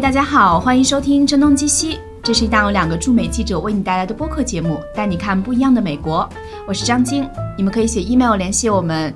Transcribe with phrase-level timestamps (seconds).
[0.00, 6.28] 大家好，欢迎收听《声东击西》，这是一档由两个驻美记者为你带来的播客节目，带你看不一样的美国。
[6.68, 9.12] 我是张晶，你们可以写 email 联系我们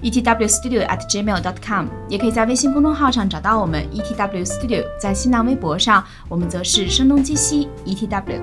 [0.00, 8.40] ，etwstudio@gmail.com，也可以在微信公众号上找到我们 etwstudio，在新浪微博上，我们则是声东击西 etw。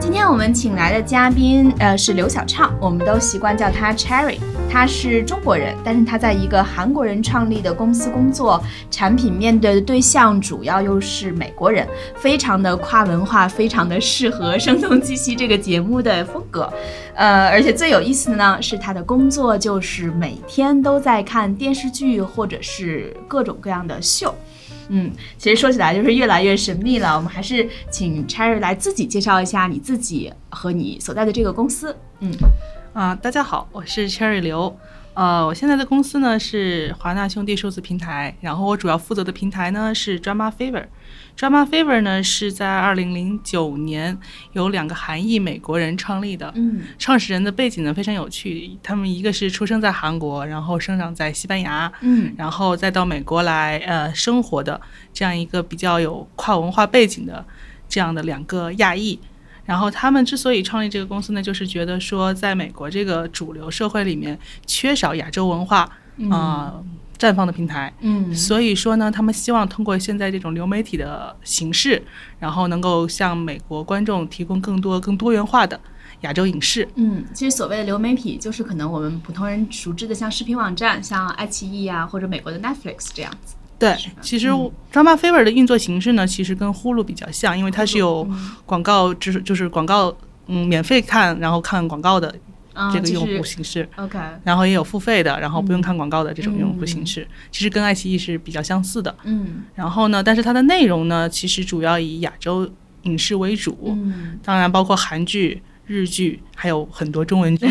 [0.00, 4.38] 今天我们请来的嘉宾，呃，是刘小畅，我们都习惯叫他 Cherry。
[4.72, 8.58] 他是中国人，但是他在一个韩国人创立的公司工作，
[8.90, 11.86] 产品面对的对象主要又是美国人，
[12.16, 16.72] 非常的跨文化，非常的适合《声东击西》这个节目的风格。
[17.14, 24.34] 呃，而且最有意思的呢，是他的工作就是每天都在看电视剧或者是各种各样的秀。
[24.88, 27.14] 嗯，其实说起来就是越来越神秘了。
[27.14, 31.94] 我们还是请 Cherry 来自己介绍一下你自己和你所在的这个公司。
[32.20, 32.32] 嗯。
[32.92, 34.78] 啊，大家好，我是 Cherry 刘。
[35.14, 40.84] 呃，我现在的公司呢是华纳兄弟数字平台，然后我主要负责的平台呢是 Drama Fever。
[41.34, 44.18] Drama Fever 呢是在二零零九年
[44.52, 46.52] 由两个韩裔美国人创立的。
[46.54, 54.78] 嗯，创始人的背景呢非常有趣，他们一个是出生在韩国，然后生长在西班牙，嗯，然后再到美国来呃生活的
[55.14, 57.42] 这样一个比较有跨文化背景的
[57.88, 59.18] 这样的两个亚裔。
[59.64, 65.88] 然后他们之所以创立这个公司呢，就是觉得说，在美国这个主流社会里面缺少亚洲文化
[66.30, 66.74] 啊
[67.18, 72.02] 绽放的平台，嗯，所以说呢，他们希望通过现在这种流媒体的形式，
[72.40, 75.78] 然后能够向美国观众提供更多更多元化的
[76.22, 76.88] 亚洲影视。
[76.96, 83.54] 嗯，其实所谓的流媒体，就是可能我们普通人熟知的，像视频网站，像爱奇艺啊，或者美国的 Netflix 这样子。
[83.82, 84.48] 对，其实
[84.92, 88.24] Drama Fever 的运作形式呢，其实跟呼噜比较像，因为它是有
[88.64, 92.32] 广告，就是就是广告，嗯，免费看，然后看广告的
[92.92, 93.88] 这个用户形式。
[93.96, 99.12] OK，然后也有付费的，然后不用看广告的这种用户形式，其实跟爱奇艺是比较相似的。
[99.24, 102.70] 嗯，然后呢，但是它的内容呢，其实主要以亚洲
[103.02, 105.60] 影视为主，嗯，当然包括韩剧。
[105.86, 107.66] 日剧还有很多中文剧，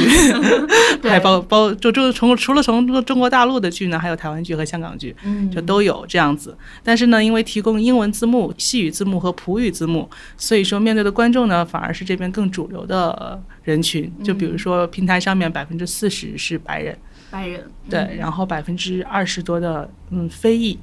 [1.04, 5.16] 还包包就就从除了从中国大陆的剧呢，还有台湾剧和香港剧，
[5.52, 6.56] 就都有这样子。
[6.84, 14.12] 但是呢，因为提供英文字幕、西语字幕和普语字幕，所以说面对的观众呢，反而是这边更主流的人群。
[14.24, 16.98] 就比如说平台上面百分之四十是白人，
[17.32, 17.64] 白人。
[17.90, 20.78] 对，然后百分之二十多的嗯非裔，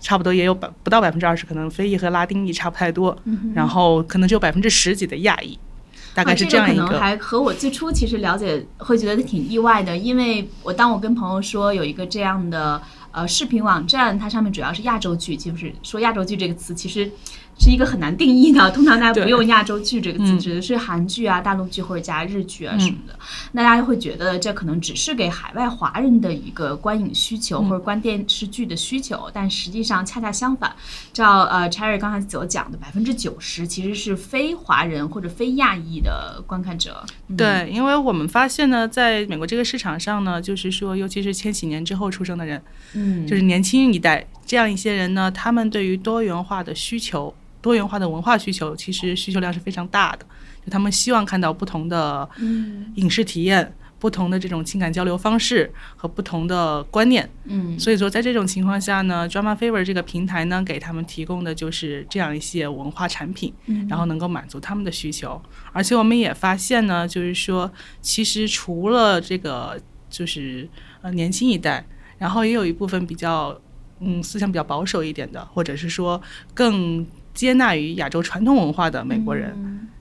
[0.00, 3.16] 差不多也有百不到百分之二十，可能非裔和拉丁裔差不太多，
[3.54, 5.58] 然后可能只有百分之十几的亚裔。
[6.24, 12.80] 大概是这样一个，可能还和我最初其实了解会觉得挺意外的，因为我当我跟朋友说有一个这样的
[13.12, 17.10] 呃视频网站，它上面主要是亚洲剧，就是说亚洲剧这个词其实。
[17.60, 23.14] 是一个很难定义的，通常大家不用亚洲剧这个词，指的是韩剧啊、大陆剧或者加日剧啊什么的。
[23.52, 30.74] 那大家会觉得这可能只是给海外华人的一个观影需求或者观电视剧的需求，但实际上恰恰相反。
[31.12, 37.04] 照呃 Cherry 刚才所讲的，百分之九十其实是非华人或者非亚裔的观看者。
[37.36, 42.62] 对，因为我们发现呢，在美国这个市场上呢，就是说，尤其是千禧年之后出生的人，
[42.94, 47.34] 嗯，就是年轻一代这样一些人呢，他们对于多元化的需求。
[47.60, 50.26] 多元化的文化需求，其实需求量是非常大的。
[50.64, 52.28] 就他们希望看到不同的
[52.96, 57.28] 影视体验，不同的这种情感交流方式和不同的观念。
[57.44, 63.54] 嗯，所以说在这种情况下呢，Drama Fever 这个平台呢，给他们提供的就是这样一些文化产品，
[63.88, 65.40] 然后能够满足他们的需求。
[65.72, 67.70] 而且我们也发现呢，就是说，
[68.02, 70.68] 其实除了这个，就是
[71.00, 71.86] 呃年轻一代，
[72.18, 73.58] 然后也有一部分比较
[74.00, 76.20] 嗯思想比较保守一点的，或者是说
[76.52, 77.06] 更。
[77.40, 79.50] 接纳于亚洲传统文化的美国人，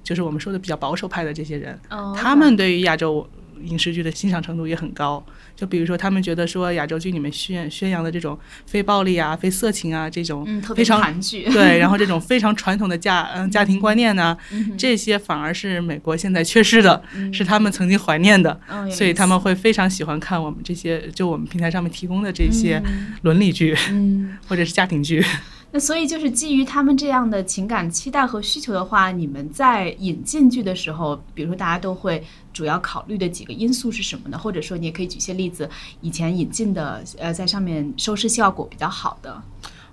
[0.03, 1.79] 就是我们说的比较保守派的这些人，
[2.13, 3.25] 他们对于亚洲
[3.63, 5.25] 影视剧的欣赏程度也很高。
[5.55, 13.49] 就比如说，他们觉得说亚洲剧里面宣宣扬的这种非暴力啊、非色情啊这种非常韩剧， 对，然后这种非常传统的家 嗯。
[13.49, 14.37] 家庭观念呢，
[14.77, 18.59] 这些反而是美国现在缺失的，是他们曾经怀念的，
[18.91, 22.83] 所以他们会非常喜欢看我们这些就我们平台上面提供的这些
[23.21, 23.73] 伦理剧，
[24.49, 25.23] 或者是家庭剧。
[25.71, 34.37] 那所以就是基于他们这样的情感期待和需求的话，你们在引进剧的时候，比如说大家都会主要考虑的几个因素是什么呢？
[34.37, 35.69] 或者说你也可以举些例子，
[36.01, 39.41] 以前引进的呃在上面收视效果比较好的。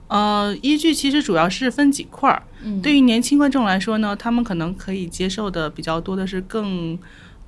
[0.08, 2.42] 呃，依据其实主要是分几块儿。
[2.62, 6.98] 嗯，对于年轻观众来说呢，他们可能可以接受的比较多的是更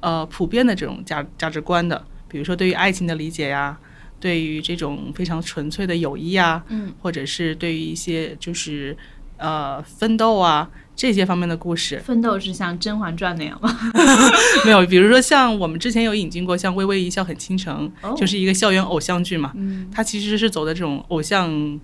[0.01, 3.79] 呃普遍的这种价价值观的，比如说对于爱情的理解呀。
[4.21, 8.97] 对于这种非常纯粹的友谊啊，嗯，或者是对于一些就是
[9.37, 12.01] 呃奋斗啊这些方面的故事。
[12.05, 13.79] 奋斗是像《甄嬛传》那样吗？
[14.67, 21.81] 没有，比如说像我们之前有引进过像《微微一笑很倾城》，哦就是一个校园偶像剧嘛，嗯它其实是走的这种偶像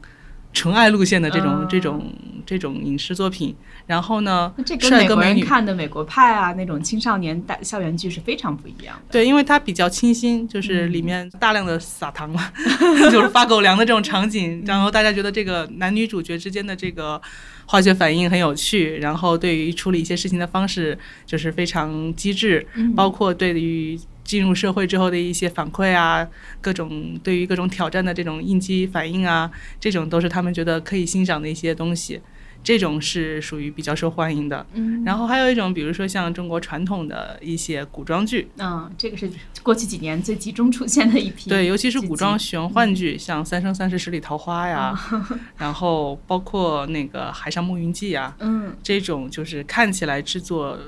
[0.53, 2.13] 纯爱路线的这种、嗯这种
[2.47, 3.55] 这种影视作品。
[3.87, 5.45] 然后呢那这，跟美国人帅哥美女。
[5.45, 9.13] 看的美国派啊那种青少年大校园剧是非常不一样的。
[9.13, 12.51] 对，因为它比较清新，就是里面大量的撒糖嘛，
[13.13, 17.21] 就是发狗粮的这种场景， 然后大家觉得这个男女主角之间的这个
[17.67, 26.27] 化学反应很有趣，然后对于处理一些事情的方式就是非常机智，嗯包括对于进入社会之后的一些反馈啊，
[26.63, 32.19] 各种对于各种挑战的这种应激反应啊，这种都是他们觉得可以欣赏的一些东西。
[32.65, 35.05] 这种是属于比较受欢迎的，嗯。
[35.05, 39.31] 然后还有一种，比如说像中国传统的一些古装剧，嗯，这个是
[39.63, 41.51] 过去几年最集中出现的一批。
[41.51, 44.99] 对，尤其是古装玄幻剧，像《三生三世十里桃花》呀，
[45.59, 48.75] 然后包括那个《海上牧云记》呀，嗯。
[48.83, 50.79] 这种就是看起来制作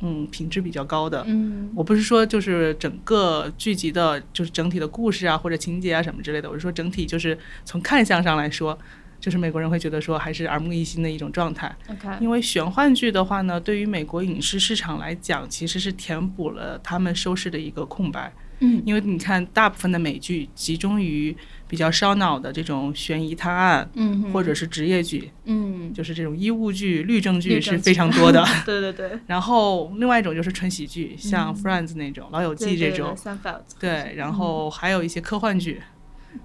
[0.00, 1.24] 嗯品质比较高的。
[1.26, 1.70] 嗯。
[1.74, 8.78] 我不是说就是整个剧集的，就是整体的故事啊或者情节啊什么之类的，我是说整体就是从看相上来说，
[9.22, 11.74] 就是美国人会觉得说还是耳目一新的一种状态。
[12.20, 18.32] 因为玄幻剧的话呢，对于美国影视市场来讲，其实是填补了他们收视的一个空白。
[18.64, 21.36] 嗯因为你看，大部分的美剧集中于
[21.66, 28.44] 比较烧脑的这种悬疑探案，嗯，或者是职业剧，嗯，就是这种医务剧、律政剧是非常多的。
[28.64, 33.16] 对对对，然后另外一种就是纯喜剧，像《Friends》那种，老友记》这种，
[33.80, 34.14] 对。
[34.16, 35.80] 然后还有一些科幻剧，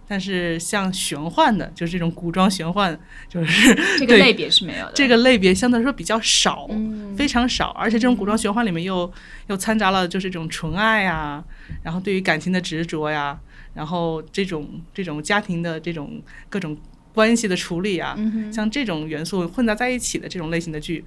[0.07, 2.97] 但是像玄幻的，就是这种古装玄幻，
[3.27, 4.91] 就是这个类别是没有的。
[4.93, 6.67] 这个类别相对来说比较少。
[6.69, 9.11] 嗯非常少，而且这种古装玄幻里面又
[9.47, 11.43] 又掺杂了就是这种纯爱呀，
[11.81, 13.39] 然后对于感情的执着呀，
[13.73, 16.77] 然后这种这种家庭的这种各种
[17.11, 21.03] 关系的处理啊，嗯像这种元素混杂在一起的这种类型的剧，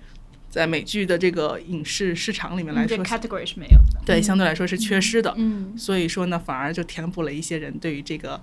[0.51, 4.01] 在美剧的这个影视市场里面来说，category 是没有的。
[4.05, 5.33] 对相对来说是缺失的。
[5.39, 8.43] 嗯所以说呢，反而就填补了一些人对于这个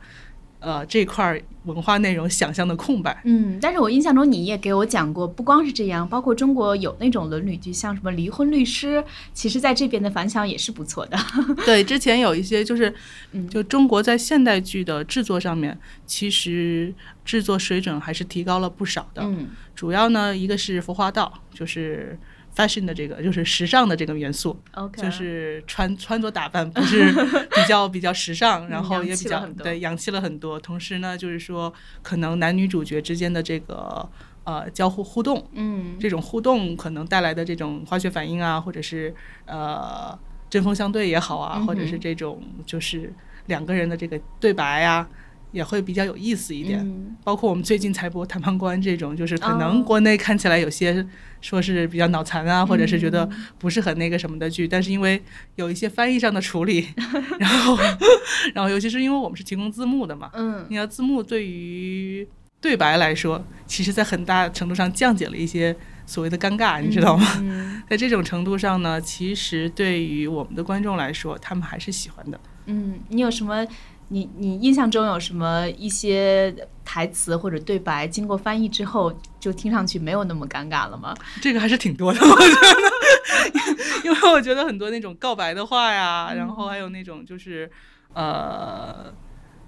[0.59, 3.21] 呃这块儿文化内容想象的空白。
[3.25, 8.97] 嗯，但是我印象中你也给我讲过，不光是这样，包括中国有那种伦理剧，像什么《离婚律师》，
[9.33, 11.17] 其实在这边的反响也是不错的。
[11.65, 12.93] 对，之前有一些就是
[13.33, 16.93] 嗯，就中国在现代剧的制作上面，其实
[17.25, 19.21] 制作水准还是提高了不少的。
[19.23, 22.17] 嗯主要呢，一个是服化道，就是
[22.57, 27.13] fashion 的这个，就是时尚的这个元素，，OK，就是穿穿着打扮不是
[27.53, 30.59] 比较比较时尚，然后也比较对洋气了很多。
[30.59, 31.71] 同时呢，就是说
[32.01, 34.09] 可能男女主角之间的这个
[34.43, 35.95] 呃交互互动，嗯。
[35.99, 39.13] 这种互动可能带来的这种化学反应啊，或者是
[39.45, 40.17] 呃
[40.49, 43.13] 针锋相对也好啊，嗯或者是这种就是
[43.45, 45.07] 两个人的这个对白啊，
[45.51, 46.79] 也会比较有意思一点。
[46.79, 51.05] 嗯包括我们最近才播《谈判官》这种，就是可哦能国内看起来有些
[51.41, 55.21] 说是比较脑残啊，或者是觉得嗯不是很那个什么的剧， 但是因为
[55.55, 56.87] 有一些翻译上的处理，
[57.39, 57.77] 然后
[58.55, 62.25] 然后尤其是因为我们是提供字幕的嘛，嗯你要字幕对于
[62.61, 67.27] 对白来说，其实在很大程度上降解了一些所谓的尴尬，你知道吗？
[67.43, 72.39] 嗯在这种程度上呢，其实对于我们的观众来说，他们还是喜欢的。
[72.67, 73.65] 嗯，你有什么？
[74.09, 76.55] 你你印象中有什么一些
[76.85, 81.13] 台词或者对白，经过翻译之后，就听上去没有那么尴尬了吗？
[81.41, 87.69] 这个还是挺多的， 我觉得，因为我觉得很多那种告白的话呀，然后还有那种就是
[88.13, 89.13] 呃，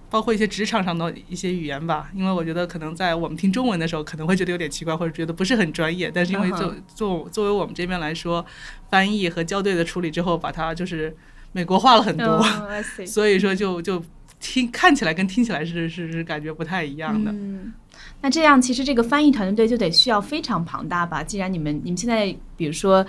[0.09, 8.45] 包括一些职场上的一些语言吧，因为我觉得可能在我们听中文的时候，可能会觉得有点奇怪，或者觉得不是很专业，但是因为作嗯作作为我们这边来说，
[8.89, 11.13] 翻译和校对的处理之后，把它就是
[11.51, 12.41] 美国化了很多，
[13.05, 14.01] 所以说就就
[14.39, 17.31] 听看起来跟听起来是是是感觉不太一样的。
[17.31, 17.73] 嗯，
[18.21, 21.23] 那这样其实这个翻译团队就得需要非常庞大吧？
[21.23, 23.05] 既然你们你们现在比如说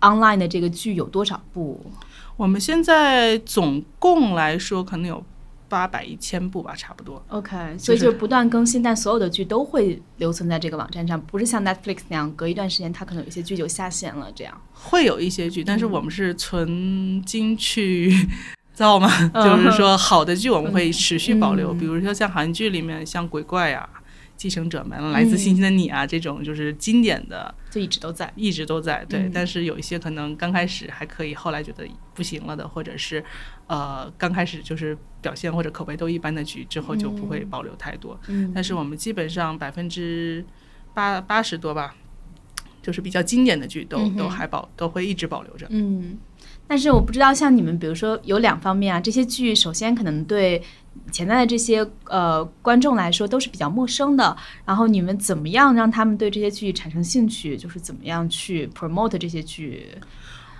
[0.00, 1.80] online 的这个剧有多少部？
[2.36, 5.24] 我们现在总共来说可能有
[5.68, 7.24] 八百一千部吧，差不多。
[7.28, 14.60] OK，所以就是不断更新，但所有的剧都会留存在这个网站上，不是像 Netflix 那样隔一段时间它可能有一些剧就下线了这样。
[14.74, 18.14] 会有一些剧，嗯但是我们是存金去
[18.76, 19.42] 造嘛，嗯。
[19.42, 21.78] 就是说好的剧我们会持续保留，嗯。
[21.78, 23.88] 比如说像韩剧里面像鬼怪呀、
[24.36, 28.30] 继承者们、来自星星的你啊这种就是经典的，就一直都在。
[28.36, 29.02] 一直都在。
[29.08, 29.30] 对，嗯。
[29.32, 33.24] 但是有一些可能刚开始还可以，后来觉得不行了的，或者是
[33.66, 38.20] 呃刚开始就是表现或者口碑都一般的剧，之后就不会保留太多。
[38.28, 40.44] 嗯，但是我们基本上百分之
[40.92, 41.94] 八八十多吧，
[42.86, 45.66] 就是比较经典的剧都、嗯都还保都会一直保留着。
[45.70, 46.16] 嗯，
[46.68, 50.62] 但是我不知道像你们，比如说有两方面啊，这些剧首先可能对
[51.10, 54.36] 潜在的这些呃观众来说都是比较陌生的。
[54.64, 57.56] 然后你们怎么样让他们对这些剧产生兴趣？
[57.56, 59.88] 就是怎么样去 promote 这些剧？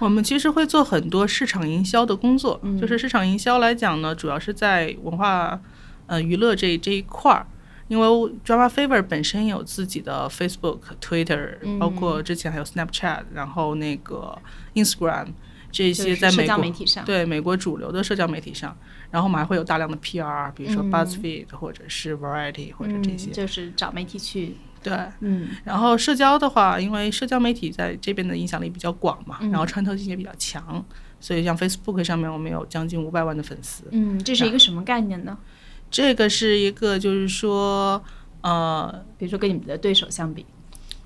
[0.01, 5.61] 我们其实会做很多市场营销的工作，就是市场营销来讲呢，主要是在文化
[6.07, 7.47] 呃娱乐这这一块儿。
[7.89, 8.07] 因为
[8.45, 14.37] Drama Fever 本身有自己的 Facebook、Twitter，包括之前还有 Snapchat，然后那个
[14.75, 15.29] Instagram
[15.71, 18.77] 这些在美国对美国主流的社交媒体上，
[19.11, 24.57] 然后我们还会有大量的 PR，比如说 BuzzFeed 或者是 Variety 或者这些，就是找媒体去。
[24.83, 30.85] 对，嗯，然后社交的话，因为社交媒体在这边的影响力比较广嘛，然后穿透性也比较强，
[31.19, 35.37] 所以像 Facebook 上面我们有将近五百万的粉丝，嗯，这是一个什么概念呢？
[35.91, 38.03] 这个是一个，就是说，
[38.43, 40.45] 呃，比如说跟你们的对手相比，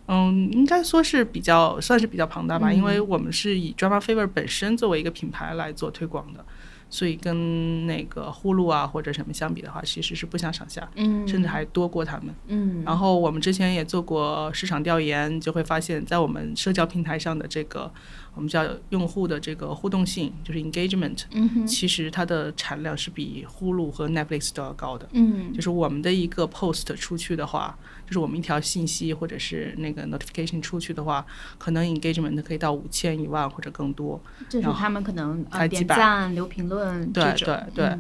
[0.07, 6.45] 嗯，应该说是比较算是比较庞大吧，因为我们是以 Drama Fever 本身作为一个品牌来做推广的。
[6.93, 12.83] 所以跟那个呼噜啊或者什么相比的话，其实是不相上下，嗯，甚至还多过他们，嗯。
[12.85, 17.89] 然后我们之前也做过市场调研，就会发现，在我们社交平台上的这个
[18.35, 25.53] 我们叫用户的这个互动性，就是 engagement，嗯其实它的产量是比呼噜和 Netflix 都要高的，嗯。
[25.53, 31.27] 就是我们的一个 post 出去的话，就是我们一条信息或者是那个 notification 出去的话，
[31.59, 37.13] 可能 engagement 可以到五千一万或者更多，就是他们可能呃点赞留评论。
[37.13, 37.99] 对对对，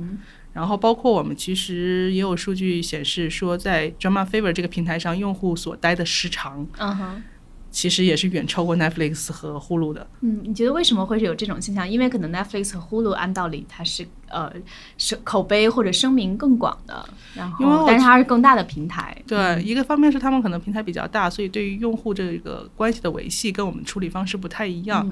[0.52, 7.22] 然后包括我们其实也有数据显示说，在 Drama Fever 这个平台上，用户所待的时长，嗯哼。
[7.71, 10.07] 其实也是远超过 Netflix 和 Hulu 的。
[10.21, 11.89] 嗯，你觉得为什么会是有这种现象？
[11.89, 14.52] 因为可能 Netflix 和 Hulu 按道理它是呃
[14.96, 19.16] 声口碑或者声名更广的，然后但是它是更大的平台。
[19.26, 25.08] 对，一个方面是他们可能平台比较大，所以对于用户这个关系的维系跟我们处理方式不太一样。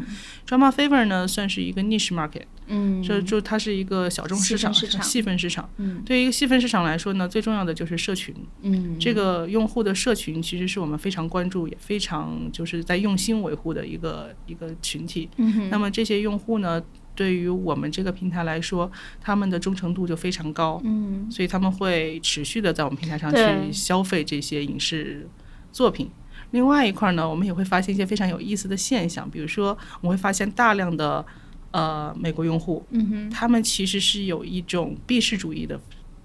[0.46, 5.68] Drama Favor 呢算是一个 niche market，嗯，就就它是一个小众市场、细分市场。
[5.76, 8.34] 嗯，对于一个细分市场来说呢，最重要的就是社群。
[8.62, 12.18] 嗯，这个用户的社群其实是我们非常关注也非常。
[12.52, 15.28] 就是在用心维护的一个一个群体，
[15.70, 16.82] 那么这些用户呢，
[17.18, 18.88] 对于我们这个平台来说，
[19.20, 25.28] 他们的忠诚度就非常高，嗯，所以他们会持续的在我们平台上去消费这些影视
[25.72, 26.08] 作品。
[26.52, 31.26] 另外一块呢，我们也会发现一些非常有意思的现象，比如说我们会发现大量的
[31.72, 35.80] 呃美国用户，嗯哼，他们其实是有一种避世主义的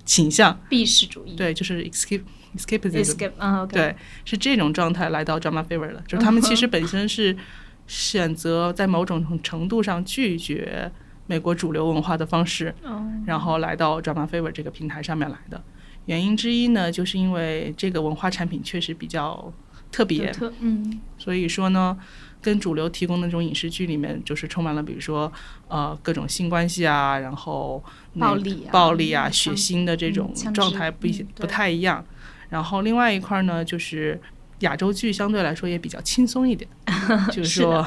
[0.06, 2.22] 倾向，避世主义，对，就是 escape。
[2.56, 3.96] escapism，对，
[4.26, 7.36] 是这种状态来到 drama fever 的，就是他们其实本身是
[7.88, 10.92] 选择在某种程度上拒绝
[11.28, 12.74] 美国主流文化的方式，
[13.26, 15.62] 然后来到 drama fever 这个平台上面来的。
[16.06, 19.54] 原因之一呢，就是因为这个文化产品确实比较
[19.90, 21.98] 特别，嗯，所以说呢，
[22.42, 25.32] 跟主流提供的这种影视剧里面，就是充满了比如说
[25.70, 27.82] 呃各种性关系啊，然后
[28.20, 32.04] 暴力、暴力啊、血腥的这种状态不不太一样。
[32.50, 34.20] 然后另外一块呢，就是
[34.64, 36.70] 亚洲剧相对来说也比较轻松一点，
[37.32, 37.86] 就是说，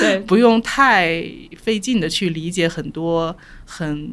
[0.00, 1.22] 对， 不用太
[1.56, 4.10] 费劲的去理解很多很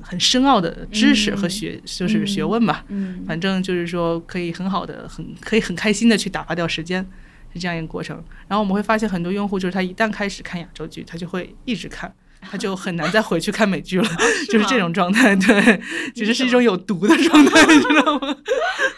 [0.00, 2.84] 很深奥的知识和学，就是学问吧。
[2.88, 7.04] 嗯，反正就是说可以很好的、很可以很开心的去打发掉时间，
[7.52, 8.22] 是这样一个过程。
[8.46, 12.12] 然后我们会发现很多用户就是他一旦开始看亚洲剧，他就会一直看。
[12.40, 14.08] 他就很难再回去看美剧了，
[14.50, 15.34] 就是这种状态。
[15.36, 15.80] 对，
[16.14, 18.36] 其实是一种有毒的状态，你知道吗？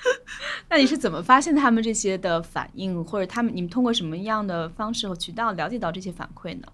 [0.68, 6.66] 那你是怎么发现他们这些的反应，或者他们你们通过什么样的方式和渠道了解到这些反馈呢？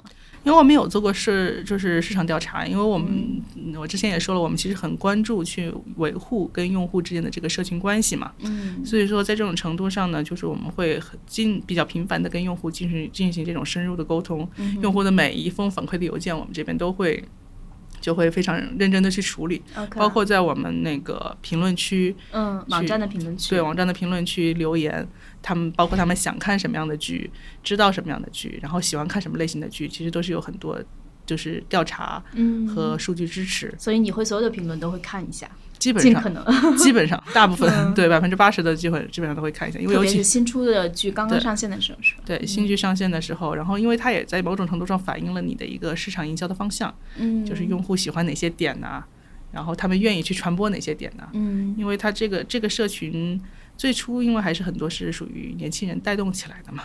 [0.47, 2.65] 因为我们有做过市，就是市场调查。
[2.65, 3.43] 因为我们
[3.77, 8.31] 我之前也说了，我们其实很关注去维护跟用户之间的这个社群关系嘛。
[8.39, 8.81] 嗯。
[8.87, 14.49] 所以说，在这种程度上呢，就是我们会很近比较频繁的跟用户进行进行这种深入的沟通。
[14.59, 14.79] 嗯。
[14.81, 17.25] 用户的每一封反馈的邮件，我们这边都会
[18.07, 19.61] 就会非常认真的去处理。
[19.97, 25.05] 包括在我们那个评论区，嗯，网站的评论区，对网站的评论区留言。
[25.43, 27.29] 他们包括他们想看什么样的剧，
[27.65, 30.81] 知道什么样的剧，然后喜欢看什么类型的剧，其实都是有很多
[31.25, 32.23] 就是调查
[32.73, 33.75] 和数据支持。
[33.77, 36.45] 所以你会所有的评论都会看一下，基本上可能
[36.77, 42.23] 基本上大部分对百分之八十的机会基本上都会看一下，因为尤其是新出的剧刚刚上线的时候是吧？
[42.25, 49.03] 对新剧上线的时候，然后因为它也在某种程度上反映了你的一个市场营销的方向，嗯，就是用户喜欢哪些点呢？
[49.53, 51.29] 然后他们愿意去传播哪些点呢？
[51.33, 53.41] 嗯，因为它这个这个社群。
[53.79, 56.85] 最初，因为还是很多是属于年轻人带动起来的嘛，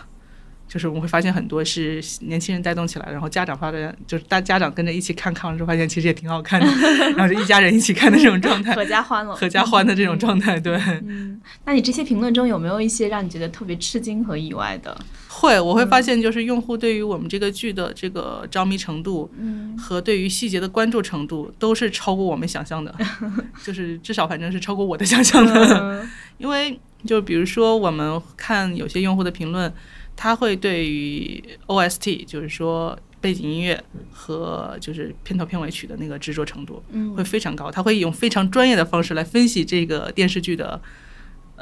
[0.72, 6.66] 就是我们会发现很多是年轻人带动起来，然后家长发的，就是大家长跟着一起看，看完之后发现其实也挺好看的，
[7.14, 10.74] 然后就一家人一起看的这种状态，合家欢了，合家欢的这种状态，对。
[11.06, 14.98] 嗯，那你这些评论中有没有一些让你觉得特别吃惊和意外的？
[15.28, 22.94] 会，我会发现就是用户对于我们这个剧的这个着迷程度，嗯，和对于细节的关注程度都是超过我们想象的，
[23.62, 26.06] 就是至少反正是超过我的想象的，
[26.38, 29.70] 因为就比如说我们看有些用户的评论。
[30.16, 36.82] 他会对于 OST，就是说背景音乐和就是片头片尾曲的那个执着程度，
[37.16, 37.70] 会非常高。
[37.70, 40.80] 他会用非常专业的方式来分析这个电视剧的。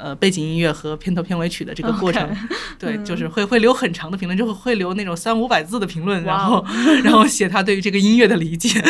[0.02, 2.28] 呃，背景音乐和片头片尾曲的这个过程，
[2.78, 6.64] 对，就是会会留很长的评论，就会会留那种三五百字的评论，然后
[7.04, 8.80] 然后写他对于这个音乐的理解，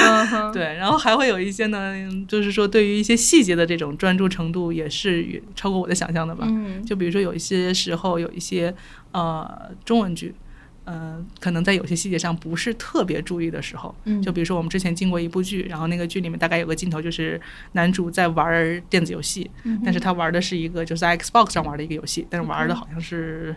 [0.53, 1.95] 对，然后还会有一些呢，
[2.29, 6.47] 就是说对于一些细节的这种专注程度也是超过我的想象的吧。
[6.87, 8.75] 就比如说有一些时候有一些
[9.13, 10.35] 呃中文剧。
[10.87, 17.41] 嗯，可能在有些细节上不是特别注意的时候，嗯，就比如说我们之前进过一部剧，然后那个剧里面大概有个镜头就是
[17.73, 19.51] 男主在玩电子游戏，
[19.85, 23.55] 但是他玩的是一个就是在 Xbox 上玩的一个游戏，但是玩的好像是。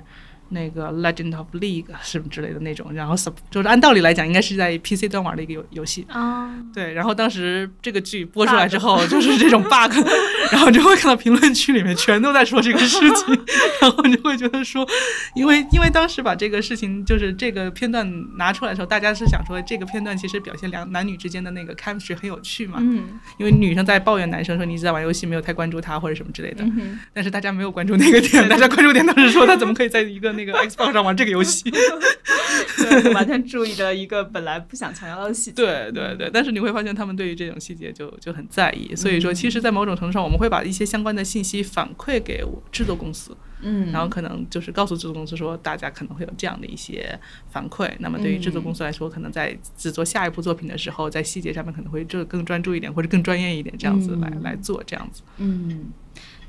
[0.54, 3.16] 那个 Legend of League 什么之类的那种，然后
[3.50, 6.50] 就是按道理来讲，应该是在 PC 端玩的一个游游戏啊。
[6.74, 9.94] 对，然后当时这个剧播出来之后，就是这种 bug，
[10.54, 13.46] 然后就会看到评论区里面全都在说这个事情，
[13.82, 14.88] 然后就会觉得说，
[15.36, 18.08] 因为因为当时把这个事情就是这个片段
[18.38, 22.78] 拿出来的时候，大家是想说这个片段其实表现两男女之间的那个 chemistry 很有趣嘛。
[22.80, 23.20] 嗯。
[23.40, 26.64] 因为女生在抱怨男生说你一直在玩游戏，没有太关注他或者什么之类的。
[26.64, 30.43] 嗯但是大家没有关注那个点，大家关注点当时说他怎么可以在一个那。
[30.46, 35.64] 那个 Xbox 上玩这个游戏， 对，完全注意的一个本来不想强调的细节。
[35.64, 47.18] 对对对，但是你会发现他们对于这种细节就就很在意，所以说，其实，在某种程度上，我们会把一些相关的信息反馈给制作公司，嗯，然后可能就是告诉制作公司说，大家可能会有这样的一些
[47.50, 47.90] 反馈。
[48.00, 55.22] 那么，对于制作公司来说，可能在制作下一部作品的时候，在细节上面可能会就更专注一点，或者更专业一点，这样子来来做这样子。
[55.38, 55.92] 嗯，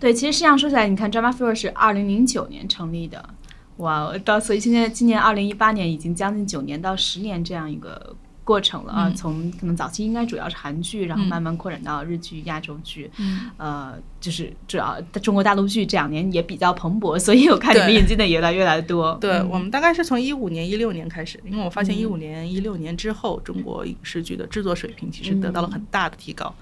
[0.00, 3.30] 对，其实实际上说起来，你看，Drama Fever 是二零零九年成立的。
[3.78, 8.14] 哇，到所以现在今年二零一八年已经将近九年到十年这样一个
[8.44, 9.12] 过程了啊！
[9.16, 13.10] 从可能早期应该主要是韩剧，然后慢慢扩展到日剧、亚洲剧，
[13.56, 19.16] 呃，就是主要中国大陆剧这两年也比较蓬勃，所以我看你们引进的也越来越来越多。
[19.20, 26.54] 对我们大概是从一五年、一六年开始，因为我发现一五年、一六年之后，中国影视剧的制作水平其实得到了很大的提高。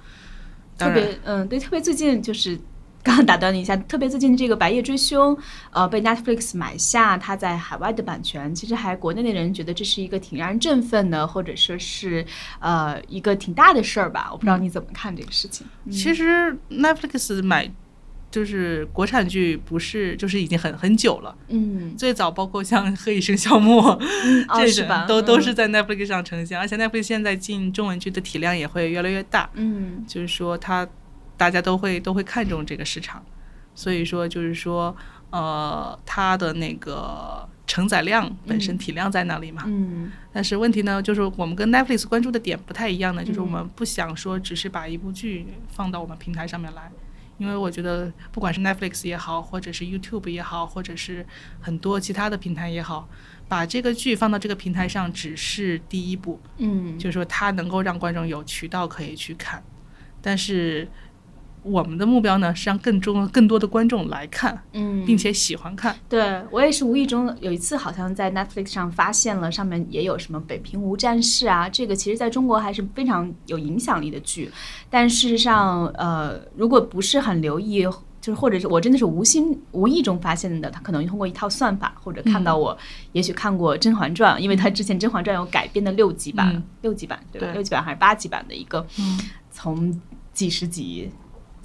[0.79, 2.59] 特别嗯，对，特别最近就是。
[3.03, 5.35] 刚刚打断你一下，特别最近这个《白夜追凶》，
[5.73, 12.25] 呃，被 Netflix 买下，它在海外的版权，其实还国内的人觉得这是一个挺让人振奋的，或者说是
[12.61, 14.29] 呃一个挺大的事儿吧。
[14.31, 15.67] 我不知道你怎么看这个事情。
[15.91, 17.69] 其实 Netflix 买
[18.31, 21.37] 就是国产剧，不是就是已经很很久了。
[21.49, 23.99] 嗯，最早包括像《何以笙箫默》
[24.55, 29.51] 这种，都都是在 Netflix 上呈现，而且 Netflix 现在进中文剧的体量也会越来越大。
[29.55, 30.89] 嗯，就是说它。
[31.37, 33.25] 大家都会都会看重这个市场，
[33.75, 34.95] 所以说就是说，
[35.31, 39.65] 呃，它的那个承载量本身体量在那里嘛。
[39.67, 40.13] 嗯。
[40.33, 46.91] 但是问题呢，就是我们跟 Netflix 关注的点不太一样的，就是我们不想说只是把一部剧放到我们平台上面来，
[47.39, 51.27] 因为我觉得不管是 Netflix 也好，或者是 YouTube 也好，或者是
[51.61, 53.09] 很多其他的平台也好，
[53.49, 56.41] 把这个剧放到这个平台上只是第一步。
[56.59, 56.99] 嗯。
[56.99, 59.63] 就是说，它能够让观众有渠道可以去看，
[60.21, 60.87] 但是。
[61.63, 65.97] 我们的目标呢是让更多更多的观众来看，嗯，并且喜欢看。
[66.09, 74.51] 对我也是无意中有一次好像在 Netflix 上发现了，上面也有什么《北平无战事》啊，这个其实在中国还是非常有影响力的剧。
[74.91, 77.87] 但事实上，呃，如果不是很留意，
[78.21, 82.77] 就是或者是我真的是无心无意中发现的，他可能通过一套算法或者看到我，
[83.13, 87.53] 也许看过《甄嬛传》，因为他之前《甄嬛传》有改编的六集版，六集版对吧？
[87.53, 88.85] 六集版还是八集版的一个，
[89.51, 90.01] 从
[90.33, 91.11] 几十集。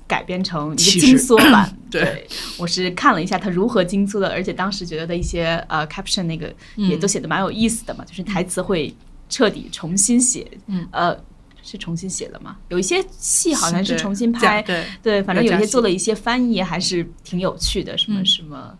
[0.08, 2.26] 改编成一个精缩版， 对。
[2.58, 8.96] 我是看了一下他如何精缩的，而且当时觉得的一些呃 caption 那个也都写的蛮有意思的嘛，就是台词会
[9.30, 10.88] 彻底重新写，嗯。
[10.92, 11.16] 呃，
[11.62, 12.56] 是重新写的吗？
[12.70, 14.86] 有一些戏好像是重新拍，对。
[15.04, 18.78] 对，反正有些做了一些翻译，还是挺有趣的，什么什么。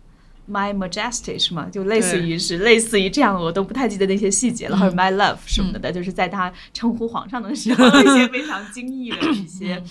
[0.50, 1.68] My Majesty 是吗？
[1.70, 4.78] 就类似于是类似于这样，我都不太记得那些细节了。
[4.78, 9.82] 或者 My Love 什么的，就是在他称呼皇上的时候， 一些非常惊异的一些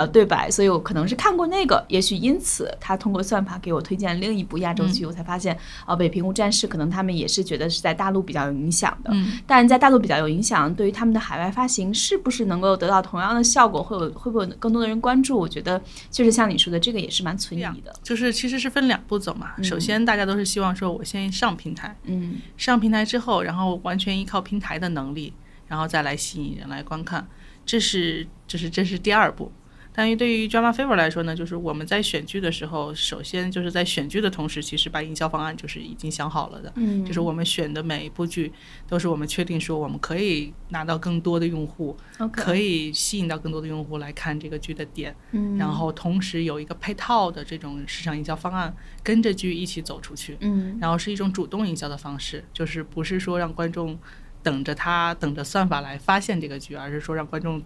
[0.00, 0.50] 呃对白。
[0.50, 5.54] 所以我可能是看过那个，也许因此他通过算法给我推荐另一部亚洲剧，我才发现
[5.86, 9.10] 呃，《北平无战事》可能他们也是觉得是在大陆比较有影响的。
[9.12, 15.38] 嗯，但在大陆比较有影响，对于他们的海外发行是不是能够得到同样的效果，会有会不会有更多的人关注？
[15.38, 15.78] 我觉得
[16.10, 17.94] 就是像你说的，这个也是蛮存疑的。
[18.02, 19.90] 就是其实是分两步走嘛，首先。
[19.90, 25.32] 先大家都是希望说我先上平台，嗯上平台之后，然后完全依靠平台的能力，
[25.66, 27.26] 然后再来吸引人来观看，
[27.66, 29.50] 这是这是这是第二步。
[29.92, 38.52] 但于对于 Drama favor 来说呢，就是我们在选剧的时候，首先就是在选剧的同时，其实把营销方案就是已经想好了的，嗯，就是我们选的每一部剧
[38.88, 41.96] 都是我们确定说我们可以拿到更多的用户
[42.32, 50.36] 可以吸引到更多的用户来看这个剧的点，嗯，然后同时有一个配套的这种市场营销方案，跟着剧一起走出去。
[50.40, 50.78] 嗯。
[50.80, 53.98] 然后是一种主动营销的方式，就是不是说让观众
[54.42, 57.60] 等着他等着算法来发现这个剧，而是说让观众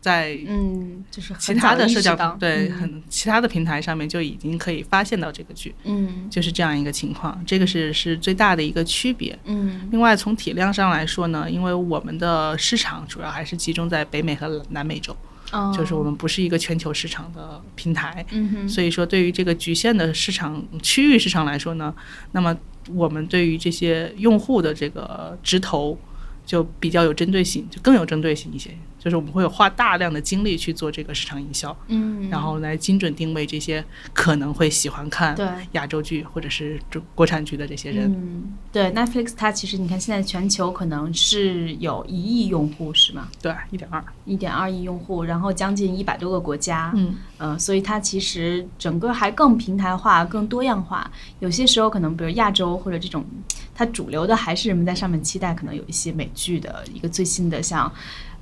[0.00, 9.36] 在嗯，就是很其他的社交对嗯很其他的平台上面就已经可以发现到这个剧，嗯就是这样一个情况，这个是是最大的一个区别。
[9.46, 15.16] 嗯另外从体量上来说呢，因为我们的市场主要还是集中在北美和南美洲，
[15.50, 21.92] 哦就是我们不是一个全球市场的平台，嗯哼所以说，对于这个局限的市场区域市场来说呢，
[22.30, 22.56] 那么
[22.94, 25.98] 我们对于这些用户的这个直投
[26.44, 28.70] 就比较有针对性，就更有针对性一些。
[29.06, 35.46] 就是我们会有花大量的精力去做这个市场营销，嗯，然后来精准定位这些可能会喜欢看对。
[35.72, 38.12] 亚洲剧或者是中国产剧的这些人。
[38.12, 43.28] 嗯，对，Netflix 它其实你看现在全球可能是有一亿用户是吗？
[43.40, 44.04] 对，一点二。
[44.24, 51.08] 一点二亿用户，然后将近一百多个国家，嗯，呃，所以它其实整个还更平台化、更多样化。
[51.38, 53.24] 有些时候可能比如亚洲或者这种，
[53.72, 57.88] 它主流的还是人们在上面期待可能有一些美剧的一个最新的像。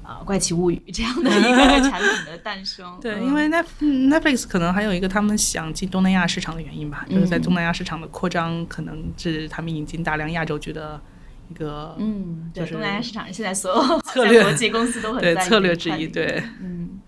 [0.07, 11.01] 呃，怪奇物语这样的一个 产品的诞生，对，嗯因为 Net Netflix 可能还有一个他们想进东南亚市场的原因吧，就是在嗯东南亚市场的扩张，可能是他们引进大量亚洲剧的
[11.49, 16.07] 一个嗯，对，就是东南亚市场现在所有策略国际公司都很对在策略之一。
[16.07, 17.01] 对，嗯，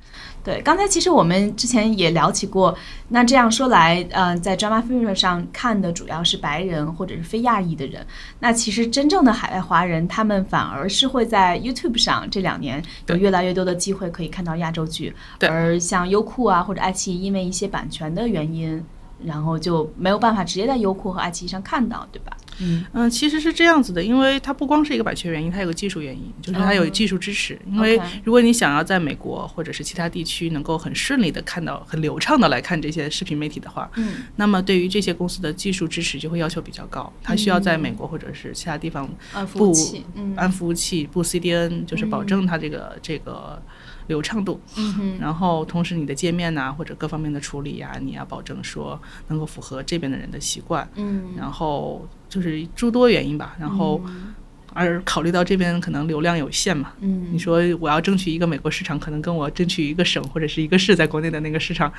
[0.47, 2.73] 对，刚才其实我们之前也聊起过，
[3.09, 8.07] 那这样说来，呃，在 Drama Fever 上看的主要是白人或者是非亚裔的人，
[8.39, 18.81] 那其实真正的海外华人，他们反而是会在 YouTube 上这两年有越来越多的机会可以看到亚洲剧，而像优酷啊或者爱奇艺，因为一些版权的原因。
[19.25, 22.37] 然后就没有办法直接在优酷和爱奇艺上看到，对吧？
[22.61, 22.85] 嗯。
[22.93, 27.59] 嗯，其实是这样子的，因为它不光是一个版权原因，它有个技术原因，就是它有哦技术支持。
[27.71, 34.25] 因为如果你想要在美国或者是其他地区能够很顺利的看到、很流畅的来看这些视频媒体的话，嗯。
[34.37, 40.35] 那么对于这些公司的技术支持就会要求比较高，它需要在美国或者是其他地方安，服务布器，嗯。
[40.37, 43.61] 安服务器、布 CDN，就是保证它这个、这个
[44.07, 44.61] 流畅度。
[45.19, 50.89] 然后同时你的界面呐、或者各方面的处理呀、你要保证说能够符合这边的人的习惯。
[50.95, 54.01] 嗯，然后就是诸多原因吧，然后
[54.73, 61.91] 而考虑到这边可能流量有限嘛，嗯，你说我要争取一个美国市场，可能跟我争取一个省或者是一个市在国内的那个市场，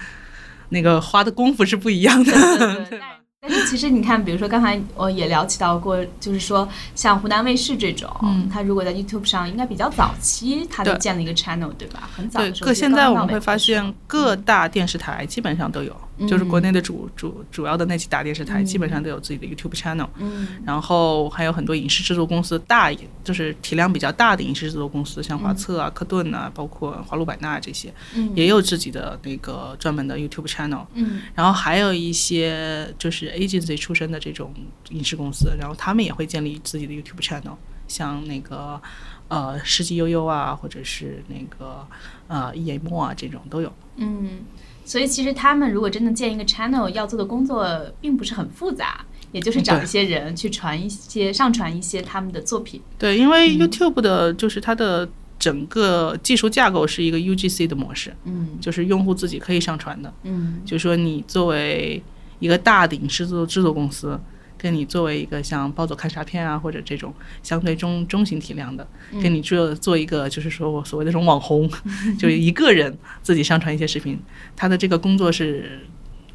[0.70, 2.32] 那个花的功夫是不一样的。
[2.32, 12.10] 对对 但但是其实你看，比如说刚才我也聊起到过，就是说像湖南卫视这种，嗯它如果在 YouTube 上，应该比较早期，它就建了一个 channel，对吧？
[12.16, 12.68] 很早对的，时候。
[12.68, 20.08] 各现在我们会会发现各大电视台基本上都有，就是国内的主主主要的那几大电视台基本上都有自己的 YouTube channel。
[20.18, 20.48] 嗯。
[20.66, 22.92] 然后还有很多影视制作公司，大
[23.24, 28.32] 就是体量比较大的影视制作公司，像华策啊、科顿啊，包括华鲁百纳这些，嗯。
[28.34, 30.86] 也有自己的那个专门的 YouTube channel。
[30.94, 31.22] 嗯。
[31.36, 34.54] 然后还有一些就是 agency 出身的这种
[34.90, 37.56] 影视公司，然后他们也会建立自己的 YouTube channel，
[37.88, 38.82] 像那个
[39.28, 41.86] 呃世纪悠悠啊，或者是那个
[42.28, 43.72] 呃一眼墨啊这种都有。
[43.98, 44.40] 嗯，
[44.88, 47.68] 所以其实他们如果真的建一个 channel，要做的工作
[48.00, 52.82] 并不是很复杂，也就是找一些人去传一些、上传一些他们的作品。
[52.98, 60.12] 对，因为 YouTube 的就是它的整个技术架构是一个 UGC 的模式，嗯就是用户自己可以上传的。
[60.24, 62.02] 嗯就是说你作为
[62.40, 64.18] 一个大的影视制作制作公司，
[64.58, 68.88] 跟你作为一个像暴走看啥片啊，或者这种相对中中型体量的，
[69.22, 71.70] 跟你做做一个就是说我所谓的这种网红，
[72.18, 74.20] 就是一个人自己上传一些视频，
[74.56, 75.80] 他的这个工作是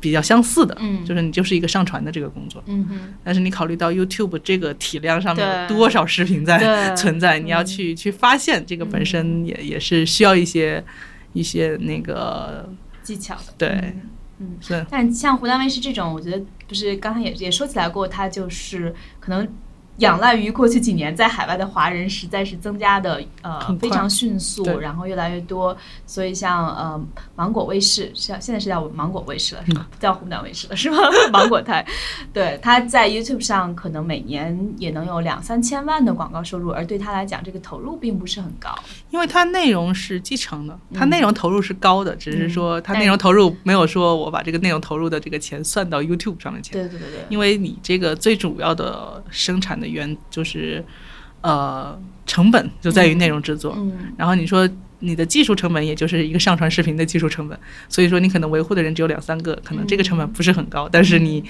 [0.01, 1.05] 比较相似的，嗯。
[1.05, 2.63] 就是你就是一个上传的这个工作。
[2.67, 10.83] 嗯哼，但是你考虑到 YouTube 这个体量上面有多少视频在 存在，你要去去发现这个本身也也是需要一些
[11.33, 13.55] 一些那个技巧的。
[13.59, 13.69] 对。
[13.69, 14.03] 嗯
[14.43, 14.85] 嗯是。
[14.91, 19.49] 但像湖南卫视这种，我觉得就是刚才也也说起来过，它就是可能
[19.99, 25.77] 仰赖于过去几年在海外的华人实在是增加的呃非常迅速，然后越来越多，
[26.07, 27.01] 所以像呃
[27.37, 29.87] 芒果卫视，像现在是叫芒果卫视了是吧？
[29.91, 30.97] 不叫湖南卫视了是吧？
[31.31, 31.87] 芒果台，
[32.33, 38.75] 对，它在 YouTube 上可能每年也能有两三千万的广告收入，而对他来讲，这个投入并不是很高。
[39.11, 46.73] 因为它内容是继承的，它嗯内容投入是高的，只是说它内容投入没有说我把这个内容投入的这个钱算到 YouTube 上的钱。
[46.73, 50.83] 对对对对，因为你这个最主要的生产的源就是，
[51.41, 53.75] 呃，成本就在于内容制作。
[53.77, 54.69] 嗯然后你说
[55.01, 61.45] 你的技术成本，也就是一个上传视频的技术成本，所以说你可能维护的人只有两三个，可能这个成本不是很高，但是你。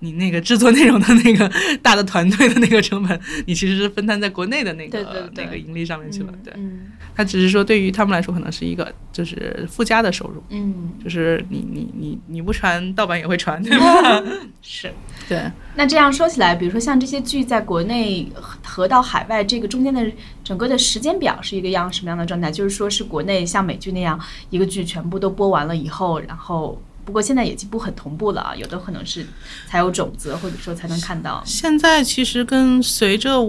[0.00, 1.50] 你那个制作内容的那个
[1.82, 6.32] 大的团队的那个成本，你其实是分摊在国内的那个那个盈利上面去了。
[6.44, 14.22] 对，嗯它只是说对于他们来说，可能是一个就是附加的收入，嗯，就是你你你你不传，盗版也会传，对吧？
[14.60, 14.92] 是。
[15.26, 15.40] 对。
[15.74, 20.06] 那这样说起来，比如说像这些剧在国内和和到海外，这个中间的
[20.44, 22.50] 整个的时间表是一个样什么样的状态？
[22.52, 29.24] 就是说是国内像美剧那样，一个剧全部都播完了以后，然后不过现在也几乎很同步了啊，有的可能是
[29.66, 31.42] 才有种子，或者说才能看到。
[31.46, 33.40] 现在其实跟随着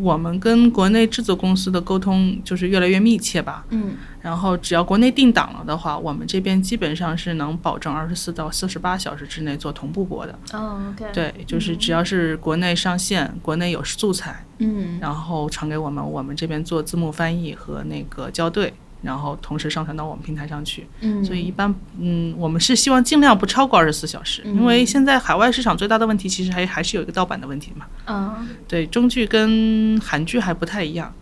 [0.00, 3.64] 我们跟国内制作公司的沟通就是越来越密切吧。
[3.68, 10.38] 嗯然后只要国内定档了的话，我们这边基本上是能保证二十四到四十八小时之内做同步播的。
[10.54, 18.72] 哦，OK，，对，就是只要是国内上线，国内有素材，嗯然后传给我们，我们这边做字幕翻译和那个校对，
[19.04, 20.86] 然后同时上传到我们平台上去。
[21.00, 27.86] 嗯，所以一般，嗯，我们是希望尽量不超过二十四小时，因为现在海外市场最大的问题其实还还是有一个盗版的问题嘛。
[28.06, 28.48] 嗯。
[28.66, 31.12] 对，中剧跟韩剧还不太一样，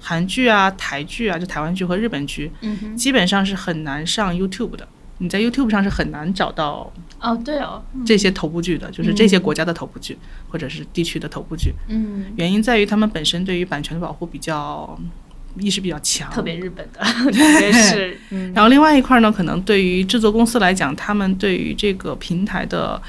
[0.00, 4.88] 韩剧啊、台剧啊，就台湾剧和日本剧，嗯，基本上是很难上 YouTube 的。
[5.18, 11.72] 你在 YouTube 上是很难找到哦对哦，这些头部剧的，就是这些国家的头部剧，或者是地区的头部剧。
[11.86, 14.98] 嗯，原因在于他们本身对于版权的保护比较
[15.58, 23.00] 意识比较强，特别日本的， 特别是 嗯然后另外一块呢，可能对于制作公司来讲，他们对于这个平台的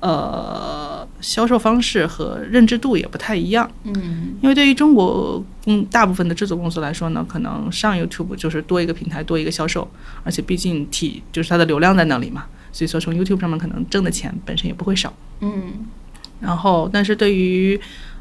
[0.00, 3.68] 呃销售方式和认知度也不太一样。
[3.84, 9.88] 嗯因为对于中国嗯大部分的制作公司来说呢，可能上 YouTube 就是多一个平台，多一个销售，
[10.22, 15.12] 而且毕竟体就是它的流量在那里嘛，所以说从 YouTube 上面可能挣的钱本身也不会少。
[15.40, 15.86] 嗯
[16.40, 17.78] 然后，但是对于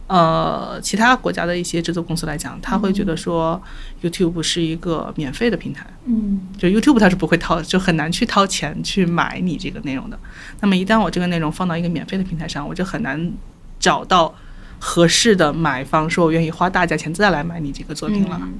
[0.08, 3.62] 呃其他国家的一些制作公司来讲，他会觉得说
[4.02, 10.18] YouTube 是一个免费的平台，嗯就 YouTube 它是不会掏，就很难去掏钱去买你这个内容的。
[10.62, 13.32] 那么一旦我这个内容放到一个免费的平台上，我就很难
[13.80, 14.34] 找到
[14.80, 18.40] 合适的买方，说我愿意花大价钱再来买你这个作品了。
[18.42, 18.54] 嗯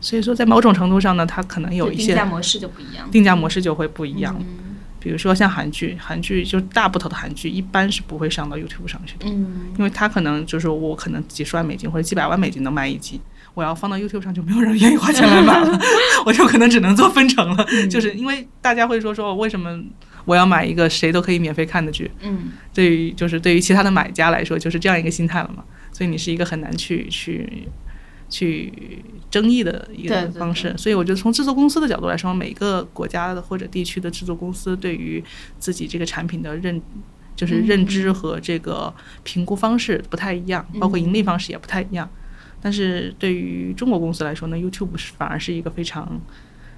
[0.00, 4.36] 所以说，在某种程度上呢，它可能有一些定价模式就不一样，定价模式就会不一样。
[4.38, 4.73] 嗯
[5.04, 9.26] 比如说像韩剧，韩剧就大部头的韩剧一般是不会上到 YouTube 上去的。
[9.28, 13.20] 嗯因为它可能就是我可能几十万美金或者几百万美金能卖一集，
[13.52, 15.78] 我要放到 YouTube 上就没有人愿意花钱来买了，
[16.24, 17.66] 我就可能只能做分成了。
[17.90, 19.78] 就是因为大家会说说为什么
[20.24, 22.10] 我要买一个谁都可以免费看的剧？
[22.22, 25.62] 嗯对于就是对于其他的买家来说就是这样一个心态了嘛，
[25.92, 27.68] 所以你是一个很难去去
[28.28, 30.70] 去争议的一个方式。
[30.70, 35.22] 对所以我觉得从制作公司的角度来说，每个国家的或者地区的制作公司对于
[35.58, 36.80] 自己这个产品的认。
[37.36, 42.08] 就是认知和这个评估方式不太一样，包括盈利方式也不太一样。
[42.62, 46.20] 但是对于中国公司来说呢，YouTube 是反而是一个非常，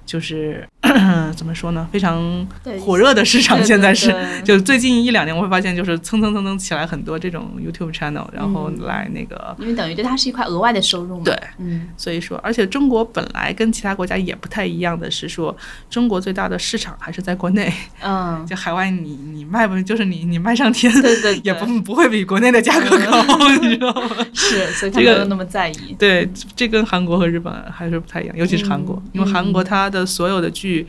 [0.07, 0.67] 就是
[1.35, 2.47] 怎么说呢，非常
[2.83, 3.63] 火热的市场。
[3.63, 4.43] 现在是，对。
[4.43, 8.87] 就最近一两年，我会发现就是蹭蹭蹭蹭起来很多这种 YouTube channel，然后嗯。
[8.87, 11.89] 来那个，因为等于对它是一块额外的收入嘛，对，嗯。
[11.97, 15.55] 所以说，而且中国本来跟其他国家也不太一样的是说，
[15.89, 24.15] 中国最大的市场还是在国内，嗯， 就海外你你卖不就是你你卖上天，对对对 也不不会比国内的价格高， 你知道吗？
[24.33, 30.87] 是，所以他这个没有那么在意，对，这跟韩国和日本还是不太一样，尤其是韩国，嗯因为韩国它的所有的剧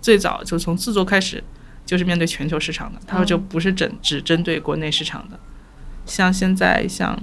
[0.00, 1.42] 最早就从制作开始
[1.86, 5.38] 就是面对全球市场的，它就不是只只针对国内市场的。
[6.06, 7.18] 像现在像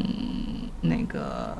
[0.81, 1.55] 那个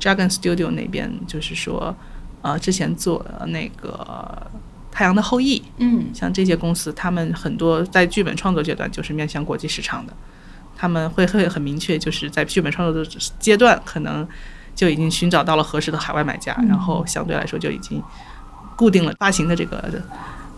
[0.00, 1.94] Dragon Studio 那边，就是说，
[2.42, 4.48] 呃，之前做那个
[4.94, 6.06] 《太阳的后裔》，嗯。
[6.12, 10.12] 像这些公司，他们很多在剧本创作阶段就是面向国际市场的，
[10.76, 14.26] 他们会会很明确，就是在剧本创作的阶段，可能
[14.74, 18.02] 就已经寻找到了合适的海外买家，然后相对来说就已经
[18.76, 19.82] 固定了发行的这个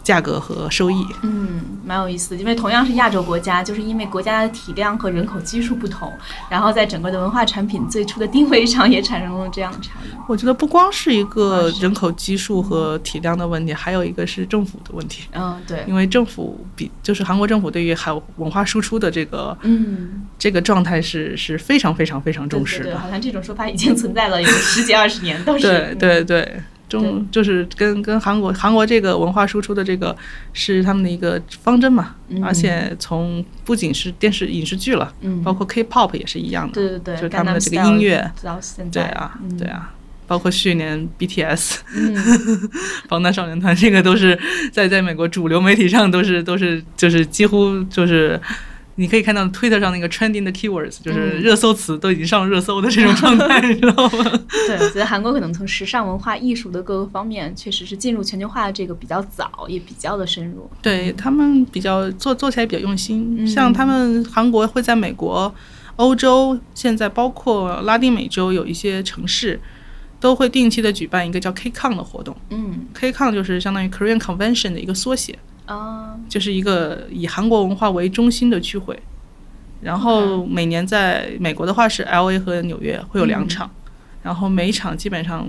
[0.03, 1.07] 价格和收益。
[1.23, 6.11] 嗯，蛮有意思的，因为同样是亚洲国家，就是因为国家的体量和人口基数不同，
[6.49, 10.09] 然后在整个的文化产品最初的定位上也产生了这样的差异。
[10.27, 15.29] 我觉得不光是一个人口基数和体量的问题，还有一个是政府的问题。
[15.33, 22.99] 嗯，对，因为政府比就是韩国政府对于韩文化输出的这个嗯这个状态是是非常非常非常重视对对对，的。
[22.99, 30.17] 好像这种说法已经存在了有十几二十年，都是对对对，中就是跟跟韩国韩国这个文化输出的这个
[30.53, 32.43] 是他们的一个方针嘛，嗯。
[32.43, 35.43] 而且从不仅是电视影视剧了，嗯。
[35.43, 38.31] 包括 K-pop 也是一样的，对对对，就是他们的这个音乐
[38.91, 39.57] 对啊嗯。
[39.57, 39.95] 对，啊。
[40.27, 42.15] 包括去年 BTS 嗯，
[43.09, 44.39] 防弹少年团，这个都是
[44.71, 48.39] 在在美国主流媒体上都是都是就是几乎就是，
[48.99, 54.41] 你可以看到 Twitter 上那个 trending 的 keywords，就是嗯热搜词都已经上热搜的这种状态， 你知道吗？
[54.67, 60.69] 对，我觉得韩国可能从时尚文化艺术的各个方面，确实是进入全球化的这个比较早，也比较的深入。
[60.83, 65.55] 对他们比较做做起来比较用心，嗯像他们韩国会在美国、
[65.97, 69.61] 欧洲，现在包括拉丁美洲有一些城市。
[70.21, 78.99] 都会定期的举办一个叫 KCON 的活动嗯，KCON 就是相当于 Korean Convention 的一个缩写，啊，就是一个以韩国文化为中心的聚会，
[79.83, 83.71] 然后每年在美国的话是 L A 和纽约会有两场，
[84.23, 85.47] 然后每一场基本上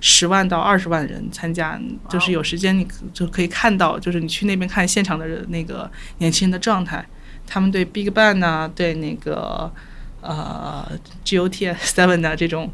[0.00, 7.04] 十万到二十万人参加，就是有时间你就可以看到，就是你去那边看现场的人那个年轻人的状态，
[7.44, 9.68] 他们对 Big Bang 啊，对那个
[10.20, 10.86] 呃
[11.24, 12.70] G O T Seven 啊这种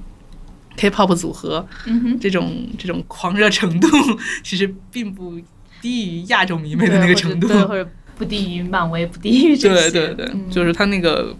[0.76, 3.88] K-pop 组合，嗯，这种这种狂热程度，
[4.44, 5.40] 其实并不
[5.82, 7.46] 低于亚洲迷妹的那个程度。
[7.48, 9.90] 或者对，或者不低于漫威，不低于这些。
[9.90, 11.36] 对对对，嗯就是他那个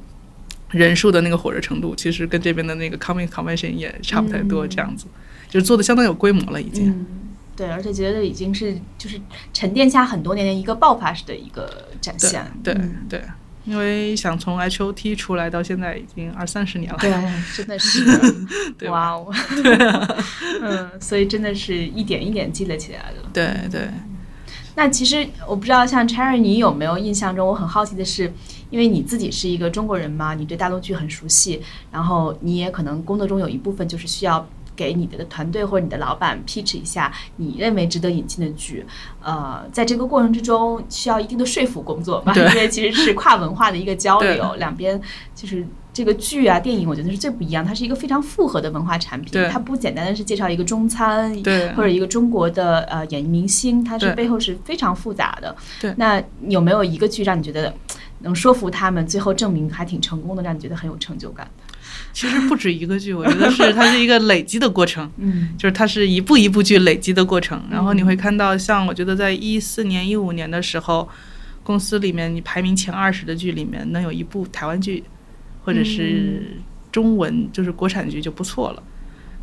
[0.71, 5.07] 人数的那个火热程度，其实跟这边的那个 Comic Convention 也差不太多，嗯这样子，
[5.49, 6.91] 就是做的相当有规模了已经。
[6.91, 7.07] 嗯，
[7.55, 9.21] 对，而且觉得已经是就是
[9.53, 12.45] 沉淀下很多年的一个爆发式的一个展现。
[12.65, 13.23] 对嗯对，
[13.67, 16.99] 因为想从 HOT 出来到现在已经二三十年了。
[16.99, 17.13] 对，
[17.55, 18.03] 真的是，
[18.79, 19.35] 对吧哇哦，
[20.63, 23.23] 嗯，所以真的是一点一点积累起来的。
[23.33, 23.89] 对对，
[24.75, 27.47] 那其实我不知道，像 Cherry，你有没有印象中？
[27.47, 28.33] 我很好奇的是，
[28.71, 38.85] 因为你自己是一个中国人嘛，你对大陆剧很熟悉，然后你也可能工作中有一部分就是需要给你的团队或者你的老板 pitch 一下你认为值得引进的剧。
[39.23, 45.01] 呃，在这个过程之中需要一定的说服工作吧，对因为其实是跨文化的一个交流，两边
[45.35, 45.67] 就是。
[45.93, 51.31] 这个剧啊，电影我觉得是最不一样，它是一个非常复合的文化产品，它不简单的是介绍一个中餐，
[51.77, 55.55] 或者一个中国的呃演艺明星，它是背后是非常复杂的。
[55.81, 57.75] 对那有没有一个剧让你觉得
[58.21, 61.51] 能说服他们，最后证明还挺成功的，让你觉得很有成就感？
[62.15, 65.11] 其实不止一个剧，我觉得是它是一个累积的过程。
[65.19, 71.09] 嗯就是它是一步一步去累积的过程，然后你会看到，像我觉得在一四年、一五年的时候，
[71.63, 75.05] 公司里面你排名前二十的剧里面能有一部台湾剧，
[75.63, 76.57] 或者是
[76.91, 78.83] 中文就是国产剧就不错了。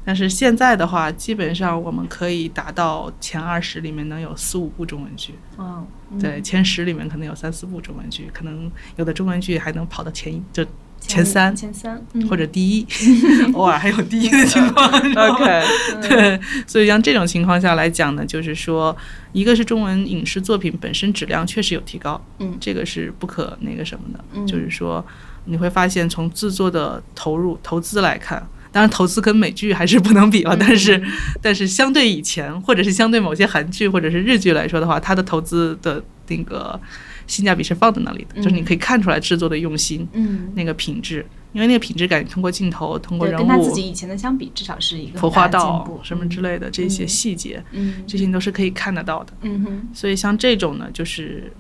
[0.05, 10.65] 但是现在的话，基本上我们可以达到前二十里面能有四五部中文剧，哦，嗯对，前十里面可能有三四部中文剧，可能有的中文剧还能跑到前一就
[10.99, 12.88] 前三前三，嗯或者第一，
[13.53, 14.89] 偶尔还有第一的情况。
[14.89, 15.63] OK，
[16.01, 18.95] 对，所以像这种情况下来讲呢，就是说，
[19.34, 25.05] 一个是中文影视作品本身质量确实有提高，嗯这个是不可那个什么的，嗯就是说
[25.49, 28.47] 你会发现从制作的投入投资来看。
[28.71, 31.03] 当然，投资跟美剧还是不能比了，但是，
[31.41, 36.79] 但是相对以前，或者是相对某些韩剧或者是日剧来说的话，它的投资的那个
[37.25, 49.33] 性价比是放在那里的，就是你可以看出来制作的用心，嗯，那个品质，因为那个品质感通过镜头，通过人物跟他自、己以前的相比，至少是一个服化道步什么之类的这些细节，嗯这些你都是可以看得到的。
[49.41, 51.51] 嗯哼，所以像这种呢，就是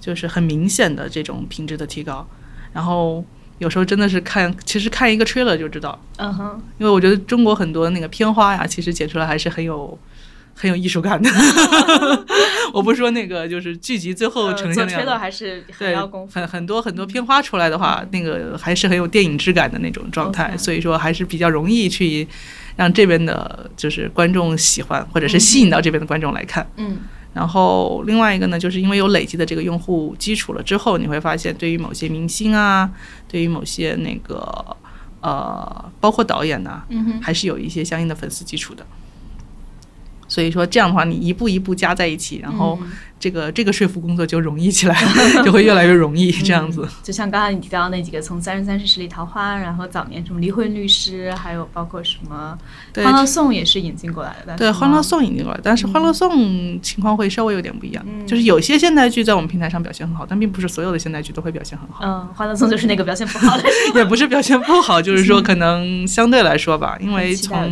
[0.00, 2.28] 就是很明显的这种品质的提高。
[2.72, 3.24] 然后
[3.58, 9.98] 有时候真的是看，其实看一个 trailer 就知道，嗯哼，因为我觉得中国很多那个片花呀，其实剪出来还是很有。
[10.52, 11.30] 很有艺术感的，
[12.74, 22.28] 我不说那个，就是剧集最后呈现那样 trailer，还是很对要功，夫，很很多很多片花出来的话，那个还是很有电影质感的那种状态所以说还是比较容易去
[22.76, 26.68] 让这边的就是观众喜欢，或者是吸引到这边的观众来看。
[26.76, 26.98] 嗯
[27.32, 32.90] 然后另外一个呢，就是因为有累积的这个用户基础了之后，你会发现对于某些明星啊，
[33.28, 34.76] 对于某些那个
[35.20, 38.84] 呃，包括导演呐、嗯，还是有一些相应的粉丝基础的。
[40.26, 42.78] 所以说这样的话，你一步一步加在一起，然后
[43.20, 44.96] 这个这个说服工作就容易起来，
[45.44, 46.88] 就会越来越容易这样子。
[47.02, 52.58] 就像刚刚你提到那几个，从《三生三世十里桃花》，然后早年什么《离婚律师》，还有包括什么
[53.04, 54.56] 《欢乐颂》也是引进过来的。
[54.56, 56.34] 对，《欢乐颂》引进过来，但是《欢乐颂》
[56.80, 62.00] 情况会稍微有点不一样，就是有些现代剧在我们平台上表现很好，但并不是所有的现代剧都会表现很好。
[62.02, 67.70] 嗯，《欢乐颂》就是那个表现不好的， 也不是表现不好，就是说可能相对来说吧，因为从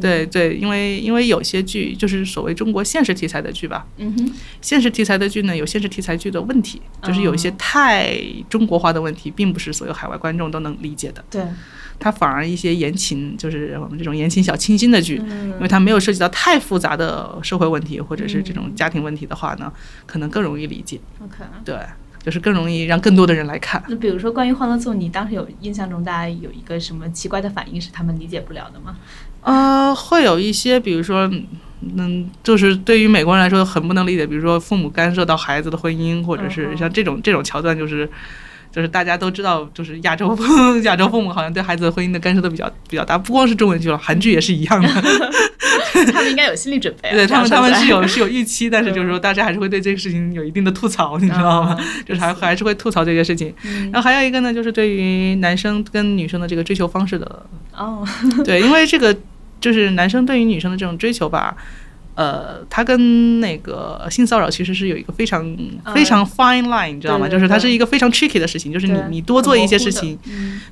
[0.00, 8.16] 对对，因为因为有些剧就是所谓中国现实题材的剧吧，嗯哼，现实题材的剧呢有现实题材剧的问题，就是有一些太
[8.48, 11.24] 中国化的问题，并不是所有海外观众都能理解的。
[11.30, 11.42] 对，
[11.98, 19.72] 它反而一些言情，就是我们这种言情小清新的剧，因为它没有涉及到太复杂的社会问题或者是这种家庭问题的话呢，
[20.06, 21.00] 可能更容易理解。
[21.22, 21.78] OK，对，
[22.22, 23.82] 就是更容易让更多的人来看。
[23.88, 28.96] 那比如说关于《欢乐颂》，你当时有印象中大家有一个什么奇怪的反应是他们理解不了的吗？
[29.42, 31.30] 呃，会有一些，比如说，
[31.96, 38.08] 嗯，就是对于美国人来说很不能理解，比如说父母干涉到孩子的婚姻，或者是像这种这种桥段，就是
[38.72, 40.36] 就是大家都知道，就是亚洲
[40.84, 44.88] 亚洲父母好像对孩子的婚姻的干涉都比较比较大，不光是中文剧了，韩剧也是一样的。
[46.12, 51.78] 他们应该有心理准备， 对他们他们是有是有预期，但是就是说大家还是会对这个事情有一定的吐槽，你知道吗？
[52.06, 53.54] 就是还还是会吐槽这些事情。
[53.92, 58.06] 然后还有一个呢，就是对于男生跟女生的这个追求方式的哦，
[58.44, 59.16] 对，因为这个。
[59.60, 61.56] 就是男生对于女生的这种追求吧，
[62.14, 65.44] 呃，他跟那个性骚扰其实是有一个非常
[65.94, 67.28] 非常 fine line，你知道吗？
[67.28, 70.18] 就是它是一个非常 tricky 的事情，就是你你多做一些事情，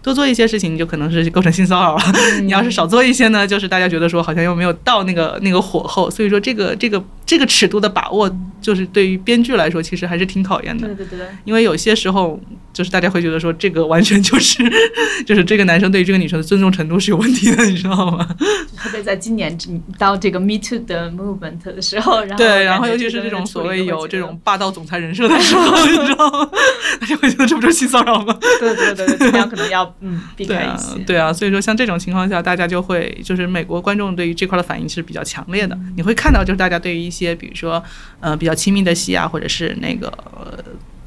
[0.03, 2.03] 多做一些事情，就可能是构成性骚扰了。
[2.43, 10.87] 你要是少做一些呢，就是大家觉得说好像又没有到那个那个火候，所以说这个这个这个尺度的把握，就是对于编剧来说，其实还是挺考验的。
[10.89, 12.41] 对对对，因为有些时候。
[12.75, 14.61] 就是大家会觉得说，这个完全就是，
[15.25, 18.27] 就是这个男生对于这个女生的尊重程度是有问题的，你知道吗？
[18.77, 19.57] 特别在今年
[19.97, 26.51] 到这个 Me Too 的 movement 的时候，然后对，然后尤其是这种所谓有这种霸道总裁人设的时候，你知道吗？
[27.01, 28.37] 大家会觉得这不就是性骚扰吗？
[28.59, 30.99] 对对对，这样可能要嗯避开一些。
[31.07, 35.79] 对啊，所以说像这种情况下，大家就会就是美国观众对于这块的反应是比较强烈的。
[35.95, 37.83] 你会看到就是大家对于一些比如说
[38.21, 40.59] 呃比较亲密的戏啊，或者是那个呃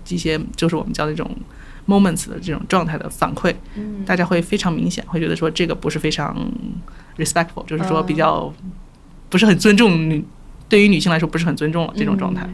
[0.08, 1.30] 一些就是我们叫那种。
[1.89, 3.55] moments 的这种状态的反馈，
[4.05, 6.36] 大家会非常明显，会觉得说这个不是非常
[7.18, 8.53] respectful，就是说比较
[9.30, 10.22] 不是很尊重女，
[10.68, 12.45] 对于女性来说不是很尊重了这种状态。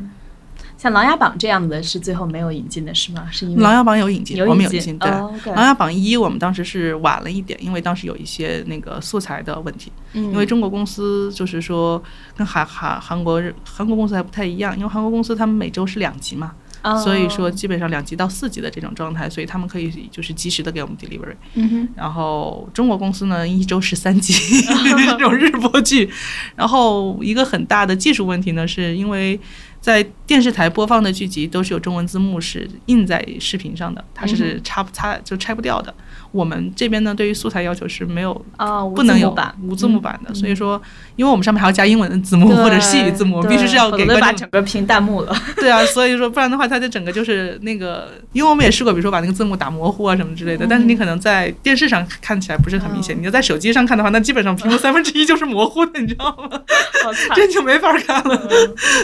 [0.83, 3.25] 像《琅琊榜》这样的是最后没有引进的是吗？
[3.31, 4.99] 是因为《琅琊榜》有引进，我们有引进。
[4.99, 5.09] 对，
[5.55, 9.89] 《琅琊榜一》我们当时是晚了一点，因为当时有一些那个素材的问题。
[10.11, 10.25] 嗯。
[10.25, 12.03] 因为中国公司就是说
[12.35, 16.51] 跟韩韩韩国韩国公司还不太一样，因为韩国公司他们每周是两集嘛。
[17.01, 21.33] 所以说，基本上两级到四级的这种状态，所以他们可以就是及时的给我们 delivery。
[21.53, 24.33] 嗯然后中国公司呢，一周十三集
[25.17, 26.09] 这种日播剧，
[26.57, 29.39] 然后一个很大的技术问题呢，是因为。
[29.83, 35.93] 在电视台播放的剧集都是有中文字幕，是印在视频上的，它是插不插就拆不掉的。
[36.31, 40.33] 我们这边呢，对于素材要求是没有啊，不能有无字幕版的。
[40.33, 40.81] 所以说，
[41.17, 45.35] 因为我们上面还要加英文的字幕或者细语字幕，必须是要给观众整个屏弹幕了。
[45.57, 50.65] 对啊，所以说不然的话，它就整个就是那个，因为我们也试过，比如说把那个字幕打模糊啊什么之类的。
[50.65, 56.61] 但是你可能在电视上看起来不是很明显，你要在手机上看的话，那基本上屏幕三分之一就是模糊的，你知道吗？
[57.35, 58.49] 这就没法看了。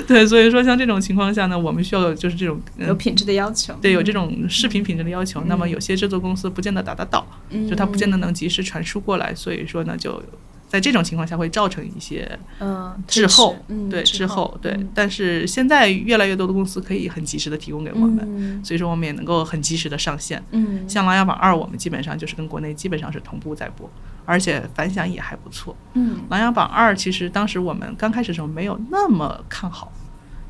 [0.07, 0.68] 对，所以说。
[0.69, 5.41] 像这种情况下呢，我们需要有就是这种有品质的要求，对，有这种视频品质的要求。
[5.47, 7.25] 那么有些制作公司不见得达得到，
[7.67, 10.21] 就它不见得能及时传输过来，所以说呢，就
[10.67, 13.55] 在这种情况下会造成一些嗯滞后，
[13.89, 14.79] 对滞后，对。
[14.93, 20.43] 但是现在越来越多的公司可以很及时的提供给我们，所以说我们也能够很及时的上线。
[20.51, 23.89] 嗯，像《琅琊榜二》，我们基本上就是跟国内基本上是同步在播，
[24.25, 25.75] 而且反响也还不错。
[25.95, 29.91] 嗯，《琅琊榜二》其实当时我们刚开始的时候没有那么看好。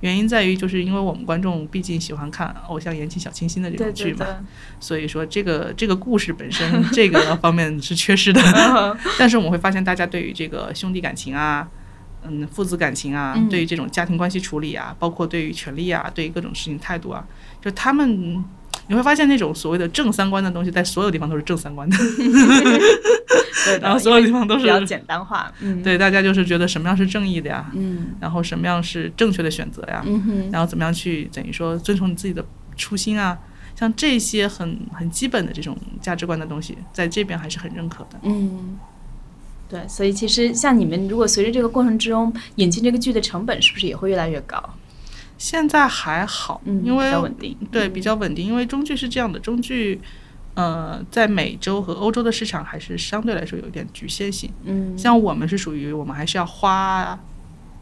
[0.02, 4.26] 原因在于，就是因为我们观众毕竟喜欢看偶像言情小清新的这种剧嘛，
[4.80, 8.42] 所以说这个这个故事本身这个方面是缺失的。
[9.20, 11.68] 但是我们会发现，大家对于这个兄弟感情啊，
[12.24, 17.26] 嗯，父子感情啊，对于这种家庭关系处理啊，包括对于权利啊，对于各种事情态度啊，
[17.62, 18.44] 就他们。
[18.88, 21.96] 你会发现那种所谓的正三观的东西，在所有地方都是正三观的，
[23.66, 32.44] 对，然后所有地方都是比较简单化，嗯，对，大家就是觉得什么样是正义的呀，嗯，然后什么样是正确的选择呀，嗯哼，然后怎么样去等于说遵从你自己的
[32.76, 33.38] 初心啊，
[33.76, 38.80] 像这些很很基本的这种价值观的东西，在这边还是很认可的，嗯，
[39.70, 44.62] 对，所以其实像你们如果随着这个过程之中引进这个剧的成本，是不是也会越来越高？
[45.38, 48.46] 现在还好，因为比较稳定，对，比较稳定。
[48.46, 50.02] 因为中剧是这样的，中剧，
[50.56, 54.52] 呃，在美洲和欧洲的市场还是相对来说有一点局限性。
[54.66, 57.18] 嗯，像我们是属于我们还是要花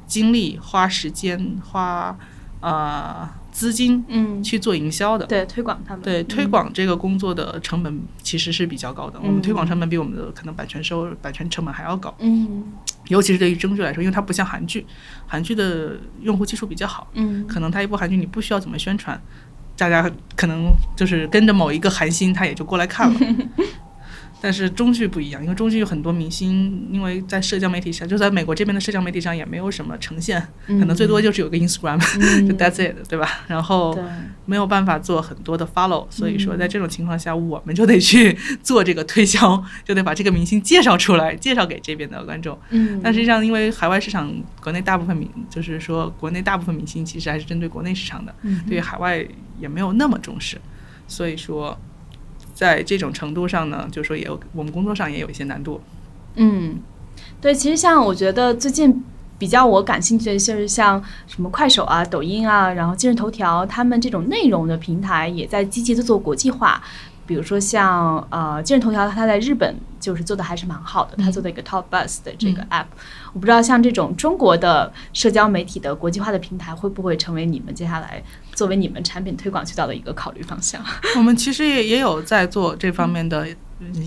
[0.05, 2.15] 精力、花时间、花
[2.59, 3.27] 呃
[3.57, 5.25] 资金嗯，去做营销的。
[5.25, 12.65] 对推广他们，对推嗯广这个工作的成本其实是比较高的，我们推广成本比我们的可能版权收入、版权成本还要高，嗯。
[13.07, 14.85] 尤其是对于中剧来说，因为它不像韩剧，
[15.25, 17.47] 韩剧的用户基础比较好，嗯。
[17.47, 19.19] 可能它一部韩剧你不需要怎么宣传，
[19.75, 23.19] 大家可能就是跟着某一个韩星，他也就过来看了。
[24.39, 31.97] 但是中剧不一样，因为中剧有很多明星，因为在社交媒体上，就在美国这边的社交媒体上也没有什么呈现，可能最多就是有个 Instagram，、
[32.47, 33.45] 就 that's it，对吧？
[33.47, 33.97] 然后，
[34.45, 42.57] 没有办法做很多的 follow，所以说在这种情况下，我们就得去做这个推销，就得把这个明星介绍出来，介绍给这边的观众。
[42.69, 44.31] 嗯，但实际上，因为海外市场，
[44.61, 49.25] 国内大部分明就是说，国内大部分明星其实还是针对国内市场的，嗯对于海外
[49.59, 50.57] 也没有那么重视，
[51.07, 51.77] 所以说，
[52.57, 55.79] 在这种程度上呢，就说也有我们工作上也有一些难度。
[56.33, 56.77] 嗯，
[57.39, 59.03] 对，其实像我觉得最近
[59.37, 66.81] 比较我感兴趣的就是像什么快手啊、抖音啊，然后今日头条，他们这种内容的平台也在积极的做国际化。
[67.27, 72.85] 比如说像呃今日头条，它在日本就是做的还是蛮好的，它做的一个 Top Bus 的这个 app。
[73.33, 78.23] 我不知道像这种中国的社交媒体的国际化的平台，会不会成为你们接下来
[78.53, 80.81] 作为你们产品推广渠道的一个考虑方向？
[81.17, 83.45] 我们其实也也有在做这方面的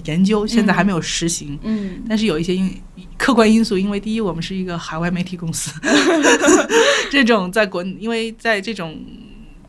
[0.04, 1.58] 研究，现在还没有实行。
[1.62, 2.82] 嗯但是有一些因
[3.18, 5.70] 客观因素，因为第一，我们是一个海外媒体公司，
[7.12, 8.98] 这种在国，因为在这种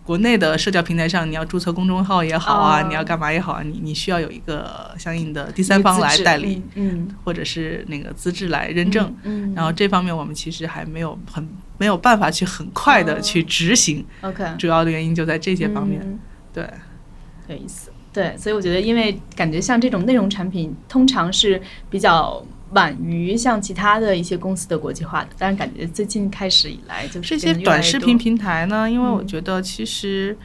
[0.03, 9.15] 国内的社交平台上，你要注册公众号也好啊，哦你要干嘛也好啊，你你需要有一个相应的第三方来代理，，嗯，或者是那个资质来认证。
[9.23, 11.47] 嗯，然后这方面我们其实还没有很
[11.77, 14.43] 没有办法去很快的去执行，OK。
[14.57, 16.01] 主要的原因就在这些方面。
[16.03, 16.19] 嗯。
[16.53, 16.69] 对，
[17.47, 17.91] 有意思。
[18.11, 30.37] 对，所以我觉得，因为感觉像这种内容产品，通常是比较晚于像其他的一些公司的国际化的，但是感觉最近开始以来，就是这些短视频平台呢，因为我嗯觉得其实，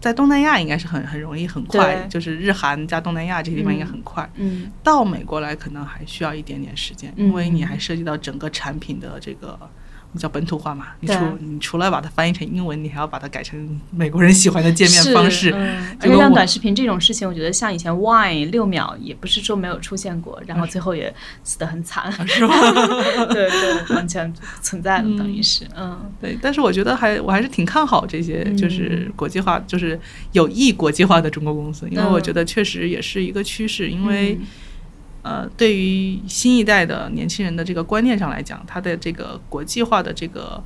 [0.00, 4.28] 在东南亚应该是很很容易很快，就是日韩加东南亚这些地方应该很快。
[4.36, 9.58] 嗯到美国来可能还需要一点点时间，嗯因为你还涉及到整个产品的这个。
[10.18, 15.52] 叫本土化嘛，你对除你除了把它翻译成英文，你还要把它改成美国人喜欢的界面方式。
[15.54, 22.54] 嗯，而且像短视频这种事情，我觉得像以前 Wine 六秒也不是说没有出现过，然后最后也死得很惨， 是吧？
[23.32, 29.98] 对对，完全不存在了，嗯等于是嗯对，但是我觉得还我还是挺看好这些嗯就是国际化，就是
[30.32, 34.38] 有意国际化的中国公司，因为我嗯觉得确实也是一个趋势，因为。
[35.22, 40.62] 嗯呃，对于新一代的年轻人的这个观念上来讲，他的这个国际化的这个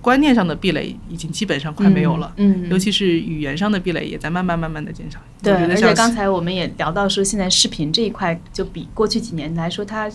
[0.00, 5.20] 观念上的壁垒已经基本上快没有了，嗯，尤其是语言上的壁垒也在慢慢慢慢的减少。
[5.42, 10.10] 对，而且刚才我们也聊到说，现在视频这一块就比过去几年来说，它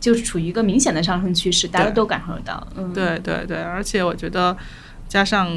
[0.00, 2.66] 就是处于一个明显的上升趋势，大家都感受得到。
[2.76, 4.56] 嗯，对对对，而且我觉得
[5.06, 5.50] 加上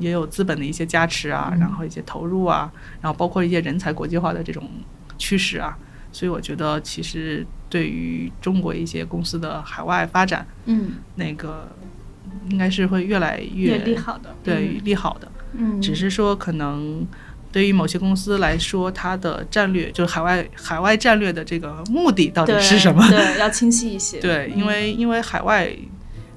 [0.00, 4.68] 也有资本的一些加持啊，嗯然后一些投入啊，然后包括一些人才国际化的这种
[5.16, 5.78] 趋势啊，
[6.12, 11.68] 所以我觉得其实对于中国一些公司的海外发展，嗯，那个
[12.50, 15.30] 应该是会越来越利好的，对利好的。
[15.54, 17.06] 嗯，只是说可能
[17.50, 23.06] 对于某些公司来说，它的战略就是海外海外战略的这个目的到底是什么？
[23.10, 24.18] 对，要清晰一些。
[24.22, 25.70] 对，因为因为海外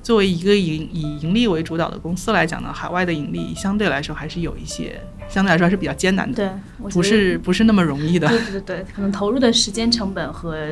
[0.06, 6.36] 作为一个以以盈利为主导的公司来讲呢，海外的盈利相对来说还是有一些，相对来说还是比较艰难的，
[6.78, 8.28] 对，不是不是那么容易的。
[8.28, 10.68] 对对对对，可能投入的时间成本和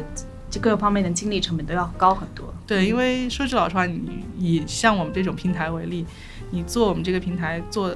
[0.52, 2.54] 这各方面的精力成本都要高很多。
[2.68, 6.06] 对，因为说句老实话，你以像我们这种平台为例，
[6.52, 7.92] 你做我们这个平台做。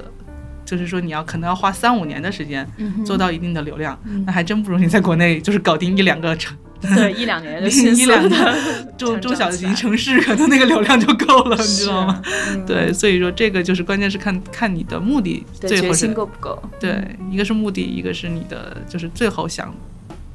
[0.64, 6.54] 就是说，你要可能要花三五年的时间嗯做到一定的流量，嗯那还真不如你在国内就是搞定一两个城
[6.94, 8.62] 对一两年就一迅速两的
[8.96, 12.22] 中中小型城市，可能那个流量就够了，你知道吗？？
[12.50, 16.62] 嗯对，所以说这个就是关键是看看你的目的，对，决心最后是够不够？
[16.78, 19.74] 对，一个是目的，一个是你的就是最后想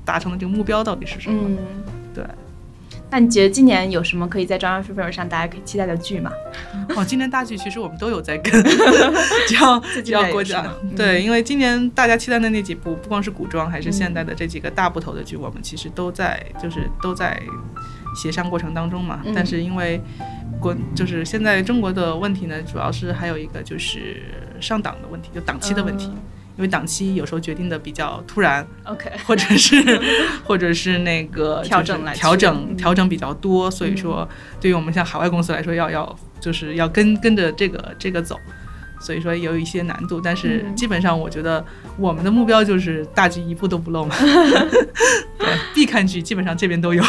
[0.03, 1.41] 达成的这个目标到底是什么？
[1.47, 1.57] 嗯。
[2.13, 2.23] 对，
[3.13, 6.31] 那你觉得今年有什么可以在 Drama Fever 上大家可以期待的剧吗？
[6.95, 8.51] 哦，今年大剧其实我们都有在跟，
[9.47, 17.39] 只要只要国家在也是吗对，因为今年大家期待的那几部，不光是古装还是现代的这几个大部头的剧，我们其实都在就是都在
[18.15, 19.21] 协商过程当中嘛。
[19.23, 20.01] 嗯但是因为
[20.59, 24.23] 国就是现在中国的问题呢，主要是还有一个就是
[24.59, 26.11] 上档的问题，就档期的问题。
[26.55, 30.01] 因为档期有时候决定的比较突然，嗯 OK，或者是
[30.45, 34.27] 或者是那个 调整来调整调整比较多，所以说
[34.61, 38.39] 对于我们像海外公司来说，要要就是要跟跟着这个这个走，
[38.99, 40.75] 所以说有一些难度，但是嗯。
[40.75, 41.65] 基本上我觉得
[41.97, 44.13] 我们的目标就是大剧一步都不漏嘛，
[45.39, 47.01] 对，必看剧基本上这边都有。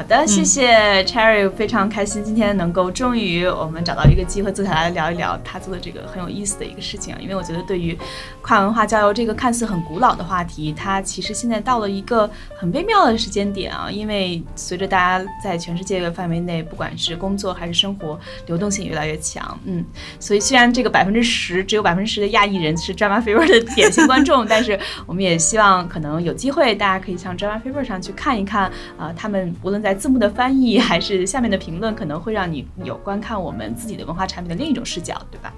[0.00, 7.18] 好好的，谢谢 Cherry，非常开心今天能够终于我们找到一个机会坐下来聊一聊他做的这个很有意思的一个事情啊。
[7.20, 7.94] 因为我觉得对于
[8.40, 13.90] 跨文化交流这个看似很古老的话题，它其实现在到了一个很微妙的时间点啊。
[13.90, 19.84] 因为随着大家在全世界的范围内，不管是工作还是生活，流动性越来越强，嗯，
[20.18, 35.52] 所以虽然这个百分之十只有百分之十的亚裔人是 Drama Fever 的典型观众，但是我们也希望可能有机会大家可以上 Drama Fever 上去看一看啊，他们无论在字幕的翻译还是下面的评论，可能会让你有观看我们自己的文化产品的另一种视角，对吧？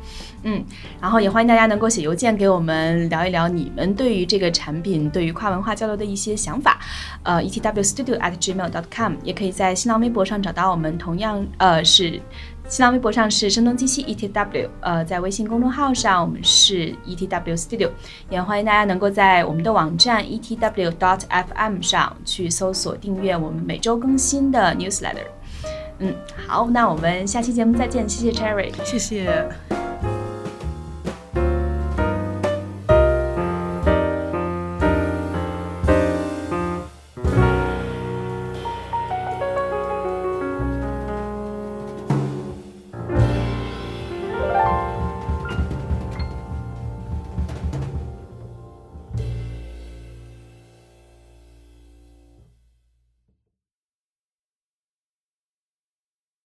[0.44, 0.64] 嗯，
[1.00, 6.80] 然后也欢迎大家能够写邮件给我们聊一聊你们对于这个产品、对于跨文化交流的一些想法，
[7.22, 12.20] 呃，etwstudio@gmail.com，也可以在新浪微博上找到我们，同样呃是
[12.72, 17.90] 新浪微博上是声东击西 etw，呃，在微信公众号上我们是 etw studio，
[18.30, 25.26] 也欢迎大家能够在我们的网站 etw.dot.fm 上去搜索订阅我们每周更新的 newsletter。
[25.98, 26.14] 嗯，
[26.46, 29.46] 好，那我们下期节目再见，谢谢 Cherry，谢谢。